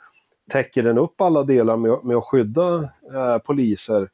täcker 0.50 0.84
den 0.84 0.98
upp 0.98 1.22
alla 1.22 1.44
delar 1.44 1.78
med, 1.78 1.98
med 2.04 2.18
att 2.18 2.24
skydda 2.24 2.90
eh, 3.14 3.38
poliser 3.38 4.10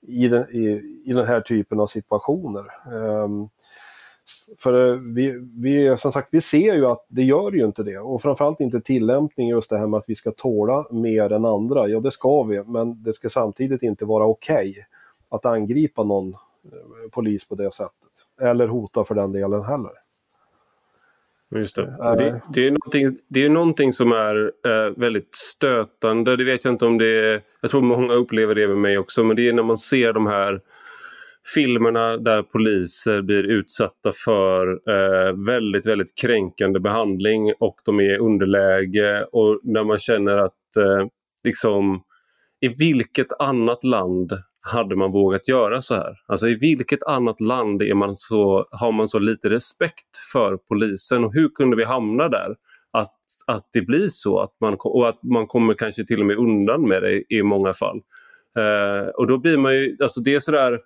i 0.00 0.28
den, 0.28 0.50
i, 0.50 1.02
i 1.04 1.12
den 1.12 1.26
här 1.26 1.40
typen 1.40 1.80
av 1.80 1.86
situationer. 1.86 2.64
Um, 2.92 3.48
för 4.58 4.92
eh, 4.92 4.98
vi, 5.14 5.48
vi, 5.56 5.96
som 5.96 6.12
sagt, 6.12 6.28
vi 6.30 6.40
ser 6.40 6.74
ju 6.74 6.86
att 6.86 7.04
det 7.08 7.22
gör 7.22 7.52
ju 7.52 7.64
inte 7.64 7.82
det. 7.82 7.98
Och 7.98 8.22
framförallt 8.22 8.60
inte 8.60 8.80
tillämpning 8.80 9.48
just 9.48 9.70
det 9.70 9.78
här 9.78 9.86
med 9.86 9.98
att 9.98 10.08
vi 10.08 10.14
ska 10.14 10.30
tåla 10.30 10.86
mer 10.90 11.32
än 11.32 11.44
andra. 11.44 11.88
Ja, 11.88 12.00
det 12.00 12.10
ska 12.10 12.42
vi, 12.42 12.62
men 12.64 13.02
det 13.02 13.12
ska 13.12 13.28
samtidigt 13.28 13.82
inte 13.82 14.04
vara 14.04 14.24
okej 14.24 14.70
okay 14.70 14.82
att 15.28 15.44
angripa 15.44 16.04
någon 16.04 16.34
eh, 16.64 17.10
polis 17.10 17.48
på 17.48 17.54
det 17.54 17.74
sättet. 17.74 18.07
Eller 18.40 18.68
hota 18.68 19.04
för 19.04 19.14
den 19.14 19.32
delen 19.32 19.62
heller. 19.62 19.92
Just 21.54 21.76
det. 21.76 21.96
Det, 22.18 22.40
det, 22.54 22.66
är 22.66 22.70
någonting, 22.70 23.18
det 23.28 23.44
är 23.44 23.48
någonting 23.48 23.92
som 23.92 24.12
är 24.12 24.52
eh, 24.66 24.92
väldigt 24.96 25.36
stötande. 25.36 26.36
Det 26.36 26.44
vet 26.44 26.64
jag 26.64 26.74
inte 26.74 26.86
om 26.86 26.98
det 26.98 27.06
är... 27.06 27.42
Jag 27.60 27.70
tror 27.70 27.82
många 27.82 28.14
upplever 28.14 28.54
det 28.54 28.68
med 28.68 28.78
mig 28.78 28.98
också. 28.98 29.24
Men 29.24 29.36
det 29.36 29.48
är 29.48 29.52
när 29.52 29.62
man 29.62 29.78
ser 29.78 30.12
de 30.12 30.26
här 30.26 30.60
filmerna 31.54 32.16
där 32.16 32.42
poliser 32.42 33.22
blir 33.22 33.42
utsatta 33.42 34.12
för 34.24 34.68
eh, 34.90 35.46
väldigt, 35.46 35.86
väldigt 35.86 36.18
kränkande 36.20 36.80
behandling 36.80 37.52
och 37.60 37.76
de 37.84 38.00
är 38.00 38.14
i 38.14 38.18
underläge 38.18 39.24
och 39.32 39.60
när 39.62 39.84
man 39.84 39.98
känner 39.98 40.36
att 40.36 40.76
eh, 40.78 41.06
liksom 41.44 42.02
i 42.60 42.68
vilket 42.68 43.40
annat 43.40 43.84
land 43.84 44.32
hade 44.68 44.96
man 44.96 45.12
vågat 45.12 45.48
göra 45.48 45.82
så 45.82 45.94
här? 45.94 46.16
Alltså 46.26 46.48
i 46.48 46.54
vilket 46.54 47.02
annat 47.02 47.40
land 47.40 47.82
är 47.82 47.94
man 47.94 48.16
så, 48.16 48.68
har 48.70 48.92
man 48.92 49.08
så 49.08 49.18
lite 49.18 49.50
respekt 49.50 50.16
för 50.32 50.56
polisen 50.56 51.24
och 51.24 51.34
hur 51.34 51.48
kunde 51.48 51.76
vi 51.76 51.84
hamna 51.84 52.28
där? 52.28 52.56
Att, 52.90 53.16
att 53.46 53.68
det 53.72 53.82
blir 53.82 54.08
så 54.08 54.40
att 54.40 54.56
man, 54.60 54.76
och 54.78 55.08
att 55.08 55.22
man 55.22 55.46
kommer 55.46 55.74
kanske 55.74 56.04
till 56.06 56.20
och 56.20 56.26
med 56.26 56.36
undan 56.36 56.88
med 56.88 57.02
det 57.02 57.34
i 57.34 57.42
många 57.42 57.74
fall. 57.74 58.00
Eh, 58.58 59.08
och 59.08 59.26
då 59.26 59.38
blir 59.38 59.58
man 59.58 59.74
ju, 59.74 59.96
alltså 60.02 60.20
det 60.20 60.34
är 60.34 60.40
sådär, 60.40 60.78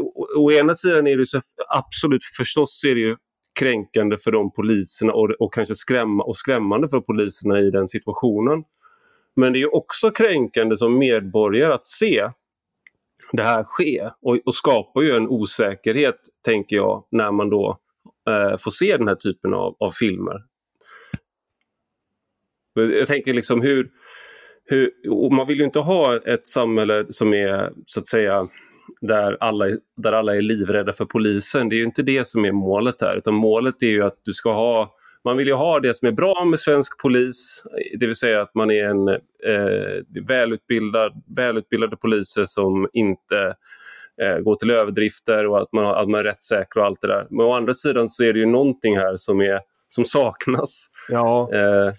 å, 0.00 0.26
å 0.36 0.52
ena 0.52 0.74
sidan 0.74 1.06
är 1.06 1.16
det 1.16 1.26
så 1.26 1.40
absolut 1.68 2.24
förstås 2.24 2.84
är 2.84 2.94
det 2.94 3.00
ju 3.00 3.16
kränkande 3.58 4.16
för 4.16 4.30
de 4.30 4.52
poliserna 4.52 5.12
och, 5.12 5.30
och 5.30 5.54
kanske 5.54 5.74
skrämma, 5.74 6.24
och 6.24 6.36
skrämmande 6.36 6.88
för 6.88 7.00
poliserna 7.00 7.60
i 7.60 7.70
den 7.70 7.88
situationen. 7.88 8.64
Men 9.36 9.52
det 9.52 9.62
är 9.62 9.74
också 9.74 10.10
kränkande 10.10 10.76
som 10.76 10.98
medborgare 10.98 11.72
att 11.72 11.86
se 11.86 12.30
det 13.32 13.42
här 13.42 13.64
ske 13.64 14.10
och, 14.22 14.38
och 14.44 14.54
skapar 14.54 15.02
ju 15.02 15.10
en 15.10 15.28
osäkerhet, 15.28 16.20
tänker 16.44 16.76
jag, 16.76 17.04
när 17.10 17.32
man 17.32 17.50
då 17.50 17.78
eh, 18.28 18.56
får 18.58 18.70
se 18.70 18.96
den 18.96 19.08
här 19.08 19.14
typen 19.14 19.54
av, 19.54 19.76
av 19.78 19.90
filmer. 19.90 20.36
Jag 22.74 23.06
tänker 23.08 23.34
liksom 23.34 23.62
hur, 23.62 23.90
hur... 24.64 24.90
Man 25.30 25.46
vill 25.46 25.58
ju 25.58 25.64
inte 25.64 25.78
ha 25.78 26.16
ett 26.16 26.46
samhälle 26.46 27.06
som 27.08 27.34
är 27.34 27.72
så 27.86 28.00
att 28.00 28.08
säga 28.08 28.48
där 29.00 29.36
alla, 29.40 29.64
där 29.96 30.12
alla 30.12 30.36
är 30.36 30.42
livrädda 30.42 30.92
för 30.92 31.04
polisen. 31.04 31.68
Det 31.68 31.76
är 31.76 31.78
ju 31.78 31.84
inte 31.84 32.02
det 32.02 32.26
som 32.26 32.44
är 32.44 32.52
målet 32.52 33.00
här, 33.00 33.16
utan 33.16 33.34
målet 33.34 33.82
är 33.82 33.86
ju 33.86 34.04
att 34.04 34.20
du 34.24 34.32
ska 34.32 34.52
ha 34.52 34.97
man 35.24 35.36
vill 35.36 35.46
ju 35.46 35.54
ha 35.54 35.80
det 35.80 35.94
som 35.94 36.08
är 36.08 36.12
bra 36.12 36.44
med 36.44 36.60
svensk 36.60 36.98
polis, 36.98 37.64
det 37.98 38.06
vill 38.06 38.16
säga 38.16 38.42
att 38.42 38.54
man 38.54 38.70
är 38.70 38.84
en 38.84 39.08
eh, 39.08 40.22
välutbildad, 40.26 41.22
välutbildade 41.36 41.96
poliser 41.96 42.44
som 42.46 42.88
inte 42.92 43.54
eh, 44.22 44.38
går 44.38 44.56
till 44.56 44.70
överdrifter 44.70 45.46
och 45.46 45.62
att 45.62 45.72
man, 45.72 45.86
att 45.86 46.08
man 46.08 46.20
är 46.20 46.24
rättssäker 46.24 46.80
och 46.80 46.86
allt 46.86 47.00
det 47.00 47.08
där. 47.08 47.26
Men 47.30 47.46
å 47.46 47.52
andra 47.52 47.74
sidan 47.74 48.08
så 48.08 48.24
är 48.24 48.32
det 48.32 48.38
ju 48.38 48.46
någonting 48.46 48.96
här 48.96 49.16
som, 49.16 49.40
är, 49.40 49.60
som 49.88 50.04
saknas. 50.04 50.86
Ja. 51.08 51.50
Eh, 51.52 51.92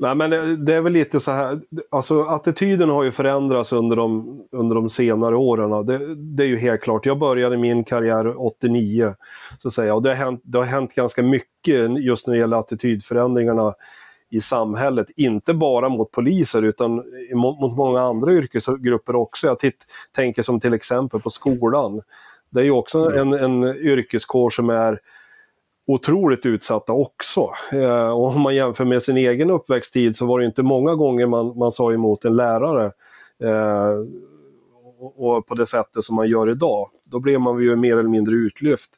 Nej, 0.00 0.14
men 0.14 0.30
det 0.64 0.74
är 0.74 0.80
väl 0.80 0.92
lite 0.92 1.20
så 1.20 1.30
här, 1.30 1.60
alltså 1.90 2.22
attityden 2.22 2.88
har 2.88 3.04
ju 3.04 3.12
förändrats 3.12 3.72
under 3.72 3.96
de, 3.96 4.40
under 4.52 4.74
de 4.74 4.90
senare 4.90 5.36
åren. 5.36 5.86
Det, 5.86 6.14
det, 6.14 6.42
är 6.42 6.46
ju 6.48 6.56
helt 6.56 6.80
klart. 6.80 7.06
Jag 7.06 7.18
började 7.18 7.56
min 7.56 7.84
karriär 7.84 8.46
89, 8.46 9.14
så 9.58 9.68
att 9.68 9.74
säga, 9.74 9.94
och 9.94 10.02
det 10.02 10.08
har, 10.08 10.16
hänt, 10.16 10.40
det 10.44 10.58
har 10.58 10.64
hänt 10.64 10.94
ganska 10.94 11.22
mycket 11.22 12.04
just 12.04 12.26
när 12.26 12.34
det 12.34 12.40
gäller 12.40 12.56
attitydförändringarna 12.56 13.74
i 14.30 14.40
samhället. 14.40 15.06
Inte 15.16 15.54
bara 15.54 15.88
mot 15.88 16.10
poliser 16.10 16.62
utan 16.62 16.94
mot, 17.34 17.60
mot 17.60 17.76
många 17.76 18.00
andra 18.00 18.32
yrkesgrupper 18.32 19.16
också. 19.16 19.46
Jag 19.46 19.58
titt, 19.58 19.86
tänker 20.16 20.42
som 20.42 20.60
till 20.60 20.74
exempel 20.74 21.20
på 21.20 21.30
skolan. 21.30 22.02
Det 22.50 22.60
är 22.60 22.64
ju 22.64 22.70
också 22.70 23.10
mm. 23.10 23.32
en, 23.32 23.64
en 23.64 23.76
yrkeskår 23.76 24.50
som 24.50 24.70
är 24.70 25.00
otroligt 25.88 26.46
utsatta 26.46 26.92
också. 26.92 27.50
Eh, 27.72 28.10
och 28.10 28.26
om 28.26 28.40
man 28.40 28.54
jämför 28.54 28.84
med 28.84 29.02
sin 29.02 29.16
egen 29.16 29.50
uppväxttid 29.50 30.16
så 30.16 30.26
var 30.26 30.38
det 30.38 30.46
inte 30.46 30.62
många 30.62 30.94
gånger 30.94 31.26
man, 31.26 31.58
man 31.58 31.72
sa 31.72 31.92
emot 31.92 32.24
en 32.24 32.36
lärare 32.36 32.92
eh, 33.42 33.94
och, 34.98 35.36
och, 35.36 35.46
på 35.46 35.54
det 35.54 35.66
sättet 35.66 36.04
som 36.04 36.16
man 36.16 36.28
gör 36.28 36.50
idag. 36.50 36.90
Då 37.06 37.20
blev 37.20 37.40
man 37.40 37.62
ju 37.62 37.76
mer 37.76 37.96
eller 37.96 38.08
mindre 38.08 38.34
utlyft. 38.34 38.90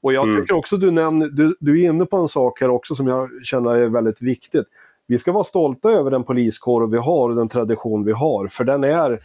Och 0.00 0.12
jag 0.12 0.24
mm. 0.24 0.36
tycker 0.40 0.54
också 0.54 0.76
du 0.76 0.90
nämner, 0.90 1.28
du, 1.28 1.56
du 1.60 1.82
är 1.82 1.88
inne 1.88 2.06
på 2.06 2.16
en 2.16 2.28
sak 2.28 2.60
här 2.60 2.70
också 2.70 2.94
som 2.94 3.06
jag 3.06 3.30
känner 3.42 3.76
är 3.76 3.86
väldigt 3.86 4.22
viktigt. 4.22 4.66
Vi 5.06 5.18
ska 5.18 5.32
vara 5.32 5.44
stolta 5.44 5.90
över 5.90 6.10
den 6.10 6.24
poliskår 6.24 6.86
vi 6.86 6.98
har 6.98 7.28
och 7.28 7.36
den 7.36 7.48
tradition 7.48 8.04
vi 8.04 8.12
har, 8.12 8.48
för 8.48 8.64
den 8.64 8.84
är 8.84 9.20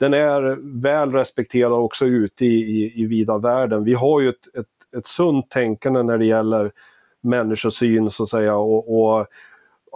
den 0.00 0.14
är 0.14 0.58
väl 0.82 1.12
respekterad 1.12 1.72
också 1.72 2.06
ute 2.06 2.44
i, 2.44 2.48
i, 2.48 3.02
i 3.02 3.06
vida 3.06 3.38
världen. 3.38 3.84
Vi 3.84 3.94
har 3.94 4.20
ju 4.20 4.28
ett, 4.28 4.56
ett 4.58 4.66
ett 4.98 5.06
sunt 5.06 5.50
tänkande 5.50 6.02
när 6.02 6.18
det 6.18 6.26
gäller 6.26 6.72
människosyn 7.20 8.10
så 8.10 8.22
att 8.22 8.28
säga 8.28 8.56
och, 8.56 9.04
och 9.04 9.26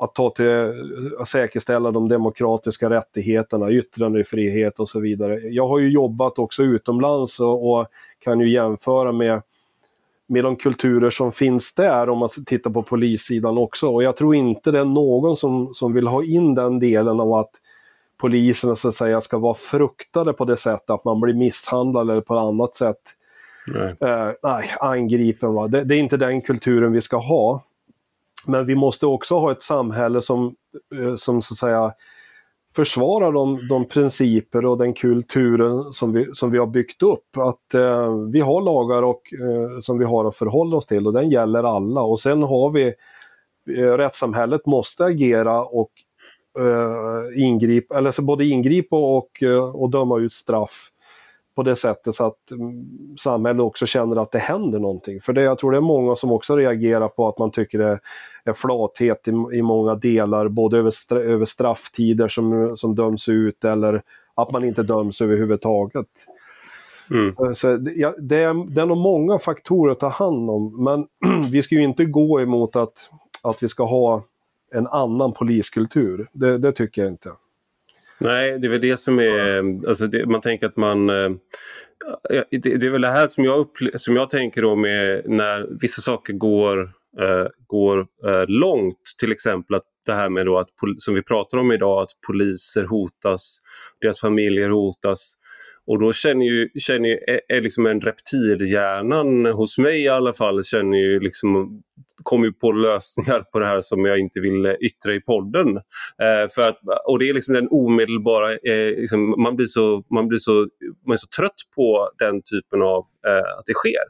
att 0.00 0.14
ta 0.14 0.30
till, 0.30 0.72
att 1.18 1.28
säkerställa 1.28 1.90
de 1.90 2.08
demokratiska 2.08 2.90
rättigheterna, 2.90 3.70
yttrandefrihet 3.70 4.80
och 4.80 4.88
så 4.88 5.00
vidare. 5.00 5.40
Jag 5.40 5.68
har 5.68 5.78
ju 5.78 5.90
jobbat 5.90 6.38
också 6.38 6.62
utomlands 6.62 7.40
och, 7.40 7.70
och 7.70 7.86
kan 8.18 8.40
ju 8.40 8.50
jämföra 8.50 9.12
med, 9.12 9.42
med 10.26 10.44
de 10.44 10.56
kulturer 10.56 11.10
som 11.10 11.32
finns 11.32 11.74
där 11.74 12.08
om 12.08 12.18
man 12.18 12.28
tittar 12.46 12.70
på 12.70 12.82
polissidan 12.82 13.58
också. 13.58 13.88
Och 13.88 14.02
jag 14.02 14.16
tror 14.16 14.34
inte 14.34 14.70
det 14.70 14.80
är 14.80 14.84
någon 14.84 15.36
som, 15.36 15.74
som 15.74 15.92
vill 15.92 16.06
ha 16.06 16.24
in 16.24 16.54
den 16.54 16.78
delen 16.78 17.20
av 17.20 17.32
att 17.32 17.50
poliserna 18.20 18.76
så 18.76 18.88
att 18.88 18.94
säga 18.94 19.20
ska 19.20 19.38
vara 19.38 19.54
fruktade 19.54 20.32
på 20.32 20.44
det 20.44 20.56
sättet 20.56 20.90
att 20.90 21.04
man 21.04 21.20
blir 21.20 21.34
misshandlad 21.34 22.10
eller 22.10 22.20
på 22.20 22.38
annat 22.38 22.74
sätt 22.74 23.00
Nej. 23.72 23.96
eh, 24.00 24.30
nej, 24.42 24.70
angripen. 24.80 25.54
Va? 25.54 25.68
Det, 25.68 25.84
det, 25.84 25.94
är 25.94 25.98
inte 25.98 26.16
den 26.16 26.40
kulturen 26.40 26.92
vi 26.92 27.00
ska 27.00 27.16
ha. 27.16 27.62
Men 28.46 28.66
vi 28.66 28.74
måste 28.74 29.06
också 29.06 29.38
ha 29.38 29.52
ett 29.52 29.62
samhälle 29.62 30.22
som, 30.22 30.54
eh, 30.94 31.14
som 31.14 31.42
så 31.42 31.54
att 31.54 31.58
säga 31.58 31.92
försvarar 32.76 33.32
de, 33.32 33.68
de 33.68 33.84
principer 33.84 34.66
och 34.66 34.78
den 34.78 34.94
kulturen 34.94 35.92
som 35.92 36.12
vi, 36.12 36.26
som 36.32 36.50
vi 36.50 36.58
har 36.58 36.66
byggt 36.66 37.02
upp. 37.02 37.36
Att 37.36 37.74
eh, 37.74 38.14
vi 38.32 38.40
har 38.40 38.60
lagar 38.60 39.02
och, 39.02 39.22
eh, 39.32 39.80
som 39.80 39.98
vi 39.98 40.04
har 40.04 40.24
att 40.24 40.36
förhålla 40.36 40.76
oss 40.76 40.86
till 40.86 41.06
och 41.06 41.12
den 41.12 41.30
gäller 41.30 41.76
alla. 41.76 42.00
Och 42.00 42.20
sen 42.20 42.42
har 42.42 42.70
vi 42.70 42.86
eh, 43.76 43.92
rättssamhället 43.92 44.66
måste 44.66 45.04
agera 45.04 45.64
och 45.64 45.90
ingripa, 47.36 47.98
eller 47.98 48.10
så 48.10 48.22
både 48.22 48.44
ingripa 48.44 48.96
och, 48.96 49.42
och 49.74 49.90
döma 49.90 50.18
ut 50.18 50.32
straff 50.32 50.90
på 51.58 51.62
det 51.62 51.76
sättet 51.76 52.14
så 52.14 52.26
att 52.26 52.50
mm, 52.50 52.86
samhället 53.18 53.62
också 53.62 53.86
känner 53.86 54.16
att 54.16 54.32
det 54.32 54.38
händer 54.38 54.78
någonting. 54.78 55.20
För 55.20 55.32
det, 55.32 55.42
jag 55.42 55.58
tror 55.58 55.72
det 55.72 55.76
är 55.76 55.80
många 55.80 56.16
som 56.16 56.32
också 56.32 56.56
reagerar 56.56 57.08
på 57.08 57.28
att 57.28 57.38
man 57.38 57.50
tycker 57.50 57.78
det 57.78 58.00
är 58.44 58.52
flathet 58.52 59.28
i, 59.28 59.30
i 59.30 59.62
många 59.62 59.94
delar, 59.94 60.48
både 60.48 60.78
över, 60.78 60.90
stra, 60.90 61.20
över 61.20 61.44
strafftider 61.44 62.28
som, 62.28 62.76
som 62.76 62.94
döms 62.94 63.28
ut 63.28 63.64
eller 63.64 64.02
att 64.34 64.50
man 64.50 64.64
inte 64.64 64.82
döms 64.82 65.20
överhuvudtaget. 65.20 66.06
Mm. 67.10 67.54
Så 67.54 67.86
ja, 67.96 68.14
det, 68.18 68.42
är, 68.42 68.74
det 68.74 68.80
är 68.80 68.86
nog 68.86 68.98
många 68.98 69.38
faktorer 69.38 69.92
att 69.92 70.00
ta 70.00 70.08
hand 70.08 70.50
om, 70.50 70.84
men 70.84 71.06
vi 71.50 71.62
ska 71.62 71.74
ju 71.74 71.84
inte 71.84 72.04
gå 72.04 72.40
emot 72.40 72.76
att, 72.76 73.10
att 73.42 73.62
vi 73.62 73.68
ska 73.68 73.84
ha 73.84 74.22
en 74.74 74.86
annan 74.86 75.32
poliskultur. 75.32 76.28
Det, 76.32 76.58
det 76.58 76.72
tycker 76.72 77.02
jag 77.02 77.10
inte. 77.10 77.30
Nej, 78.20 78.58
det 78.58 78.66
är 78.66 78.70
väl 78.70 78.80
det 78.80 78.96
som 78.96 79.18
är... 79.18 79.88
Alltså 79.88 80.06
det, 80.06 80.26
man 80.26 80.40
tänker 80.40 80.66
att 80.66 80.76
man... 80.76 81.10
Eh, 81.10 81.30
det, 82.50 82.60
det, 82.60 82.86
är 82.86 82.90
väl 82.90 83.00
det 83.00 83.08
här 83.08 83.26
som 83.26 83.44
jag, 83.44 83.66
upple- 83.66 83.96
som 83.96 84.16
jag 84.16 84.30
tänker 84.30 84.62
då 84.62 84.76
med 84.76 85.22
när 85.26 85.80
vissa 85.80 86.02
saker 86.02 86.32
går, 86.32 86.78
uh, 87.20 87.48
går 87.66 87.98
uh, 87.98 88.44
långt. 88.48 89.02
Till 89.18 89.32
exempel 89.32 89.76
att 89.76 89.84
det 90.06 90.14
här 90.14 90.28
med 90.28 90.46
då 90.46 90.58
att, 90.58 90.68
som 90.98 91.14
vi 91.14 91.22
pratar 91.22 91.58
om 91.58 91.72
idag, 91.72 92.02
att 92.02 92.10
poliser 92.26 92.84
hotas, 92.84 93.58
deras 94.00 94.20
familjer 94.20 94.68
hotas. 94.68 95.34
Och 95.88 95.98
då 95.98 96.12
känner 96.12 96.46
ju, 96.46 96.68
känner 96.78 97.08
ju 97.08 97.18
är, 97.48 97.60
liksom 97.60 97.86
en 97.86 98.00
reptilhjärnan 98.00 99.46
hos 99.46 99.78
mig 99.78 100.02
i 100.02 100.08
alla 100.08 100.32
fall, 100.32 100.64
känner 100.64 100.98
ju 100.98 101.20
liksom 101.20 101.82
kom 102.22 102.44
ju 102.44 102.52
på 102.52 102.72
lösningar 102.72 103.40
på 103.52 103.58
det 103.58 103.66
här 103.66 103.80
som 103.80 104.04
jag 104.04 104.18
inte 104.18 104.40
vill 104.40 104.76
yttra 104.80 105.14
i 105.14 105.20
podden. 105.20 105.76
Eh, 106.22 106.48
för 106.54 106.62
att, 106.62 106.78
och 107.06 107.18
det 107.18 107.28
är 107.28 107.34
liksom 107.34 107.54
den 107.54 107.68
omedelbara, 107.70 108.52
eh, 108.52 108.96
liksom, 108.96 109.42
man, 109.42 109.56
blir 109.56 109.66
så, 109.66 110.04
man, 110.10 110.28
blir 110.28 110.38
så, 110.38 110.68
man 111.06 111.12
är 111.12 111.16
så 111.16 111.26
trött 111.36 111.60
på 111.76 112.10
den 112.18 112.42
typen 112.42 112.82
av 112.82 113.06
eh, 113.26 113.58
att 113.58 113.66
det 113.66 113.74
sker. 113.74 114.04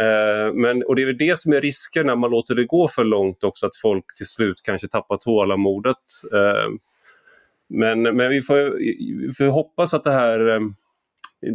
Eh, 0.00 0.54
men, 0.54 0.82
och 0.82 0.96
det 0.96 1.02
är 1.02 1.06
väl 1.06 1.18
det 1.18 1.38
som 1.38 1.52
är 1.52 1.60
risken 1.60 2.06
när 2.06 2.16
man 2.16 2.30
låter 2.30 2.54
det 2.54 2.64
gå 2.64 2.88
för 2.88 3.04
långt 3.04 3.44
också, 3.44 3.66
att 3.66 3.76
folk 3.82 4.04
till 4.16 4.26
slut 4.26 4.60
kanske 4.64 4.88
tappar 4.88 5.16
tålamodet. 5.16 5.96
Eh, 6.32 6.68
men, 7.68 8.02
men 8.02 8.30
vi 8.30 8.42
får, 8.42 8.78
vi 9.26 9.34
får 9.34 9.44
hoppas 9.44 9.94
att 9.94 10.04
det 10.04 10.12
här 10.12 10.48
eh, 10.48 10.60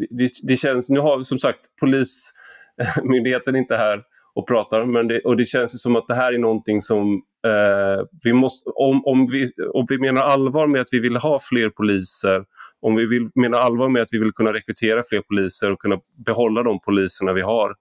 det, 0.10 0.30
det, 0.44 0.58
känns, 0.58 0.90
nu 0.90 1.00
har 1.00 1.24
som 1.24 1.40
sagt 1.40 1.60
Polismyndigheten 1.80 3.56
inte 3.62 3.76
här 3.76 4.04
och 4.36 4.48
pratar. 4.48 4.86
Men 4.86 5.08
det, 5.08 5.20
och 5.20 5.38
det 5.38 5.46
känns 5.46 5.82
som 5.82 5.96
att 5.96 6.08
det 6.08 6.16
här 6.16 6.34
är 6.34 6.38
någonting 6.38 6.82
som 6.82 7.22
eh, 7.46 8.06
vi 8.24 8.34
måste, 8.34 8.70
om, 8.70 9.06
om, 9.06 9.28
vi, 9.32 9.52
om 9.74 9.86
vi 9.90 9.98
menar 9.98 10.22
allvar 10.22 10.68
med 10.68 10.82
att 10.82 10.88
vi 10.92 11.00
vill 11.00 11.16
ha 11.18 11.40
fler 11.42 11.70
poliser, 11.70 12.46
om 12.82 12.96
vi 12.96 13.06
vill, 13.06 13.30
menar 13.36 13.60
allvar 13.60 13.90
med 13.90 14.02
att 14.02 14.10
vi 14.12 14.18
vill 14.18 14.32
kunna 14.32 14.54
rekrytera 14.54 15.04
fler 15.10 15.22
poliser 15.22 15.72
och 15.72 15.80
kunna 15.80 16.00
behålla 16.26 16.64
de 16.64 16.80
poliserna 16.80 17.34
vi 17.34 17.42
har, 17.42 17.76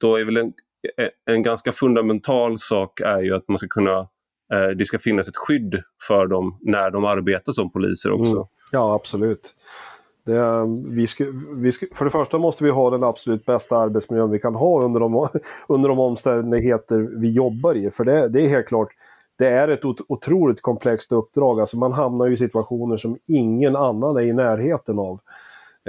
då 0.00 0.16
är 0.16 0.24
väl 0.24 0.36
en, 0.36 0.52
eh, 0.98 1.08
en 1.34 1.42
ganska 1.42 1.72
fundamental 1.72 2.58
sak 2.58 3.00
är 3.00 3.20
ju 3.20 3.34
att 3.34 3.48
man 3.48 3.58
ska 3.58 3.68
kunna 3.68 3.98
eh, 4.52 4.68
det 4.76 4.84
ska 4.84 4.98
finnas 4.98 5.28
ett 5.28 5.36
skydd 5.36 5.82
för 6.08 6.26
dem 6.26 6.58
när 6.60 6.90
de 6.90 7.04
arbetar 7.04 7.52
som 7.52 7.72
poliser 7.72 8.12
också. 8.12 8.36
Mm. 8.36 8.46
Ja, 8.72 8.94
absolut. 8.94 9.54
Det, 10.24 10.66
vi 10.88 11.06
ska, 11.06 11.24
vi 11.56 11.72
ska, 11.72 11.86
för 11.94 12.04
det 12.04 12.10
första 12.10 12.38
måste 12.38 12.64
vi 12.64 12.70
ha 12.70 12.90
den 12.90 13.04
absolut 13.04 13.46
bästa 13.46 13.76
arbetsmiljön 13.76 14.30
vi 14.30 14.38
kan 14.38 14.54
ha 14.54 14.82
under 14.82 15.00
de, 15.00 15.28
under 15.68 15.88
de 15.88 15.98
omständigheter 15.98 17.08
vi 17.20 17.32
jobbar 17.32 17.74
i. 17.74 17.90
För 17.90 18.04
det, 18.04 18.28
det 18.28 18.44
är 18.44 18.48
helt 18.48 18.68
klart, 18.68 18.88
det 19.38 19.48
är 19.48 19.68
ett 19.68 19.84
otroligt 20.08 20.62
komplext 20.62 21.12
uppdrag. 21.12 21.60
Alltså 21.60 21.76
man 21.76 21.92
hamnar 21.92 22.30
i 22.30 22.36
situationer 22.36 22.96
som 22.96 23.18
ingen 23.26 23.76
annan 23.76 24.16
är 24.16 24.22
i 24.22 24.32
närheten 24.32 24.98
av. 24.98 25.20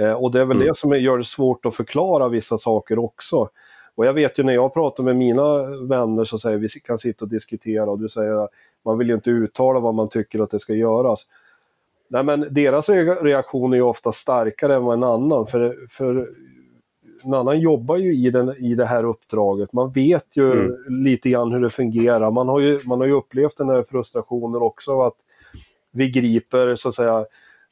Eh, 0.00 0.12
och 0.12 0.32
det 0.32 0.40
är 0.40 0.44
väl 0.44 0.56
mm. 0.56 0.68
det 0.68 0.74
som 0.76 1.00
gör 1.00 1.18
det 1.18 1.24
svårt 1.24 1.66
att 1.66 1.74
förklara 1.74 2.28
vissa 2.28 2.58
saker 2.58 2.98
också. 2.98 3.48
Och 3.94 4.06
jag 4.06 4.12
vet 4.12 4.38
ju 4.38 4.42
när 4.42 4.52
jag 4.52 4.74
pratar 4.74 5.02
med 5.04 5.16
mina 5.16 5.66
vänner 5.66 6.24
så 6.24 6.38
säger 6.38 6.58
vi 6.58 6.68
kan 6.68 6.98
sitta 6.98 7.24
och 7.24 7.28
diskutera 7.28 7.90
och 7.90 7.98
du 7.98 8.08
säger 8.08 8.48
man 8.84 8.98
vill 8.98 9.08
ju 9.08 9.14
inte 9.14 9.30
uttala 9.30 9.80
vad 9.80 9.94
man 9.94 10.08
tycker 10.08 10.40
att 10.40 10.50
det 10.50 10.60
ska 10.60 10.74
göras. 10.74 11.26
Nej 12.14 12.24
men 12.24 12.46
deras 12.50 12.88
reaktion 12.88 13.72
är 13.72 13.76
ju 13.76 13.82
ofta 13.82 14.12
starkare 14.12 14.74
än 14.74 14.84
vad 14.84 14.94
en 14.94 15.02
annan. 15.02 15.46
För, 15.46 15.76
för 15.90 16.28
en 17.24 17.34
annan 17.34 17.60
jobbar 17.60 17.96
ju 17.96 18.14
i, 18.14 18.30
den, 18.30 18.54
i 18.58 18.74
det 18.74 18.86
här 18.86 19.04
uppdraget. 19.04 19.72
Man 19.72 19.90
vet 19.90 20.36
ju 20.36 20.52
mm. 20.52 21.04
lite 21.04 21.30
grann 21.30 21.52
hur 21.52 21.60
det 21.60 21.70
fungerar. 21.70 22.30
Man 22.30 22.48
har, 22.48 22.60
ju, 22.60 22.80
man 22.84 23.00
har 23.00 23.06
ju 23.06 23.12
upplevt 23.12 23.56
den 23.56 23.68
här 23.68 23.82
frustrationen 23.82 24.62
också 24.62 25.00
att 25.00 25.14
vi 25.90 26.10
griper 26.10 26.74
så 26.74 26.88
att 26.88 26.94
säga 26.94 27.26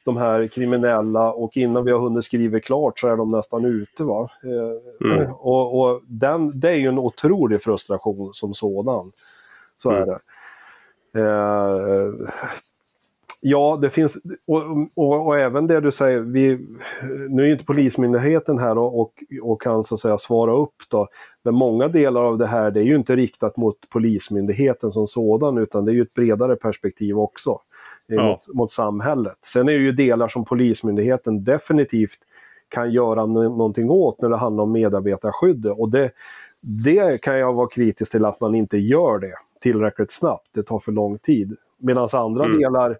de 0.05 0.17
här 0.17 0.47
kriminella 0.47 1.33
och 1.33 1.57
innan 1.57 1.85
vi 1.85 1.91
har 1.91 1.99
hunnit 1.99 2.25
skriva 2.25 2.59
klart 2.59 2.99
så 2.99 3.07
är 3.07 3.17
de 3.17 3.31
nästan 3.31 3.65
ute. 3.65 4.03
Va? 4.03 4.29
Eh, 4.43 5.11
mm. 5.11 5.33
Och, 5.33 5.79
och 5.79 6.01
den, 6.07 6.59
det 6.59 6.69
är 6.69 6.75
ju 6.75 6.87
en 6.87 6.99
otrolig 6.99 7.61
frustration 7.61 8.33
som 8.33 8.53
sådan. 8.53 9.11
Så 9.77 9.91
mm. 9.91 10.01
är 10.01 10.05
det. 10.05 10.19
Eh, 11.19 12.29
Ja, 13.45 13.79
det 13.81 13.89
finns, 13.89 14.17
och, 14.47 14.63
och, 14.95 15.27
och, 15.27 15.39
även 15.39 15.67
det 15.67 15.79
du 15.79 15.91
säger, 15.91 16.19
vi, 16.19 16.67
nu 17.29 17.43
är 17.43 17.51
inte 17.51 17.65
Polismyndigheten 17.65 18.59
här 18.59 18.77
och, 18.77 18.99
och, 18.99 19.13
och, 19.41 19.61
kan 19.61 19.83
så 19.83 19.95
att 19.95 20.01
säga 20.01 20.17
svara 20.17 20.53
upp 20.53 20.75
då. 20.89 21.07
Men 21.43 21.55
många 21.55 21.87
delar 21.87 22.23
av 22.23 22.37
det 22.37 22.47
här 22.47 22.71
det 22.71 22.79
är 22.79 22.83
ju 22.83 22.95
inte 22.95 23.15
riktat 23.15 23.57
mot 23.57 23.89
Polismyndigheten 23.89 24.91
som 24.91 25.07
sådan 25.07 25.57
utan 25.57 25.85
det 25.85 25.91
är 25.91 25.93
ju 25.93 26.01
ett 26.01 26.13
bredare 26.13 26.55
perspektiv 26.55 27.19
också. 27.19 27.59
Ja. 28.07 28.23
Mot, 28.23 28.55
mot, 28.55 28.71
samhället. 28.71 29.37
Sen 29.45 29.69
är 29.69 29.73
det 29.73 29.83
ju 29.83 29.91
delar 29.91 30.27
som 30.27 30.45
Polismyndigheten 30.45 31.43
definitivt 31.43 32.19
kan 32.69 32.91
göra 32.91 33.25
någonting 33.25 33.89
åt 33.89 34.21
när 34.21 34.29
det 34.29 34.37
handlar 34.37 34.63
om 34.63 34.71
medarbetarskydd. 34.71 35.65
Och 35.65 35.89
det, 35.89 36.11
det 36.85 37.21
kan 37.21 37.39
jag 37.39 37.53
vara 37.53 37.67
kritisk 37.67 38.11
till 38.11 38.25
att 38.25 38.41
man 38.41 38.55
inte 38.55 38.77
gör 38.77 39.19
det 39.19 39.33
tillräckligt 39.61 40.11
snabbt. 40.11 40.47
Det 40.53 40.63
tar 40.63 40.79
för 40.79 40.91
lång 40.91 41.17
tid. 41.17 41.55
Medan 41.77 42.09
andra 42.13 42.45
mm. 42.45 42.57
delar 42.57 42.97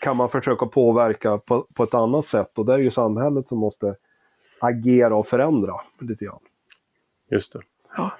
kan 0.00 0.16
man 0.16 0.28
försöka 0.28 0.66
påverka 0.66 1.38
på, 1.38 1.66
på 1.76 1.82
ett 1.82 1.94
annat 1.94 2.26
sätt 2.26 2.58
och 2.58 2.66
det 2.66 2.72
är 2.72 2.78
ju 2.78 2.90
samhället 2.90 3.48
som 3.48 3.58
måste 3.58 3.94
agera 4.60 5.16
och 5.16 5.26
förändra 5.26 5.74
lite 6.00 6.24
grann. 6.24 6.40
Just 7.30 7.52
det. 7.52 7.60
Ja. 7.96 8.12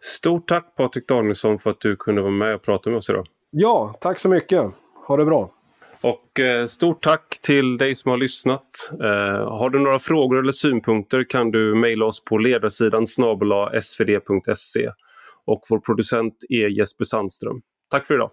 Stort 0.00 0.48
tack 0.48 0.76
Patrik 0.76 1.08
Danielsson 1.08 1.58
för 1.58 1.70
att 1.70 1.80
du 1.80 1.96
kunde 1.96 2.22
vara 2.22 2.32
med 2.32 2.54
och 2.54 2.62
prata 2.62 2.90
med 2.90 2.96
oss 2.96 3.10
idag. 3.10 3.26
Ja, 3.50 3.94
tack 4.00 4.20
så 4.20 4.28
mycket. 4.28 4.70
Ha 5.06 5.16
det 5.16 5.24
bra. 5.24 5.50
Och 6.00 6.40
eh, 6.40 6.66
stort 6.66 7.02
tack 7.02 7.38
till 7.42 7.78
dig 7.78 7.94
som 7.94 8.10
har 8.10 8.18
lyssnat. 8.18 8.90
Eh, 8.92 9.58
har 9.58 9.70
du 9.70 9.78
några 9.78 9.98
frågor 9.98 10.38
eller 10.38 10.52
synpunkter 10.52 11.24
kan 11.24 11.50
du 11.50 11.74
mejla 11.74 12.04
oss 12.04 12.24
på 12.24 12.38
ledarsidan 12.38 13.06
snabela 13.06 13.80
svd.se. 13.80 14.90
Och 15.44 15.62
vår 15.70 15.78
producent 15.78 16.34
är 16.48 16.68
Jesper 16.68 17.04
Sandström. 17.04 17.60
Tack 17.90 18.06
för 18.06 18.14
idag. 18.14 18.30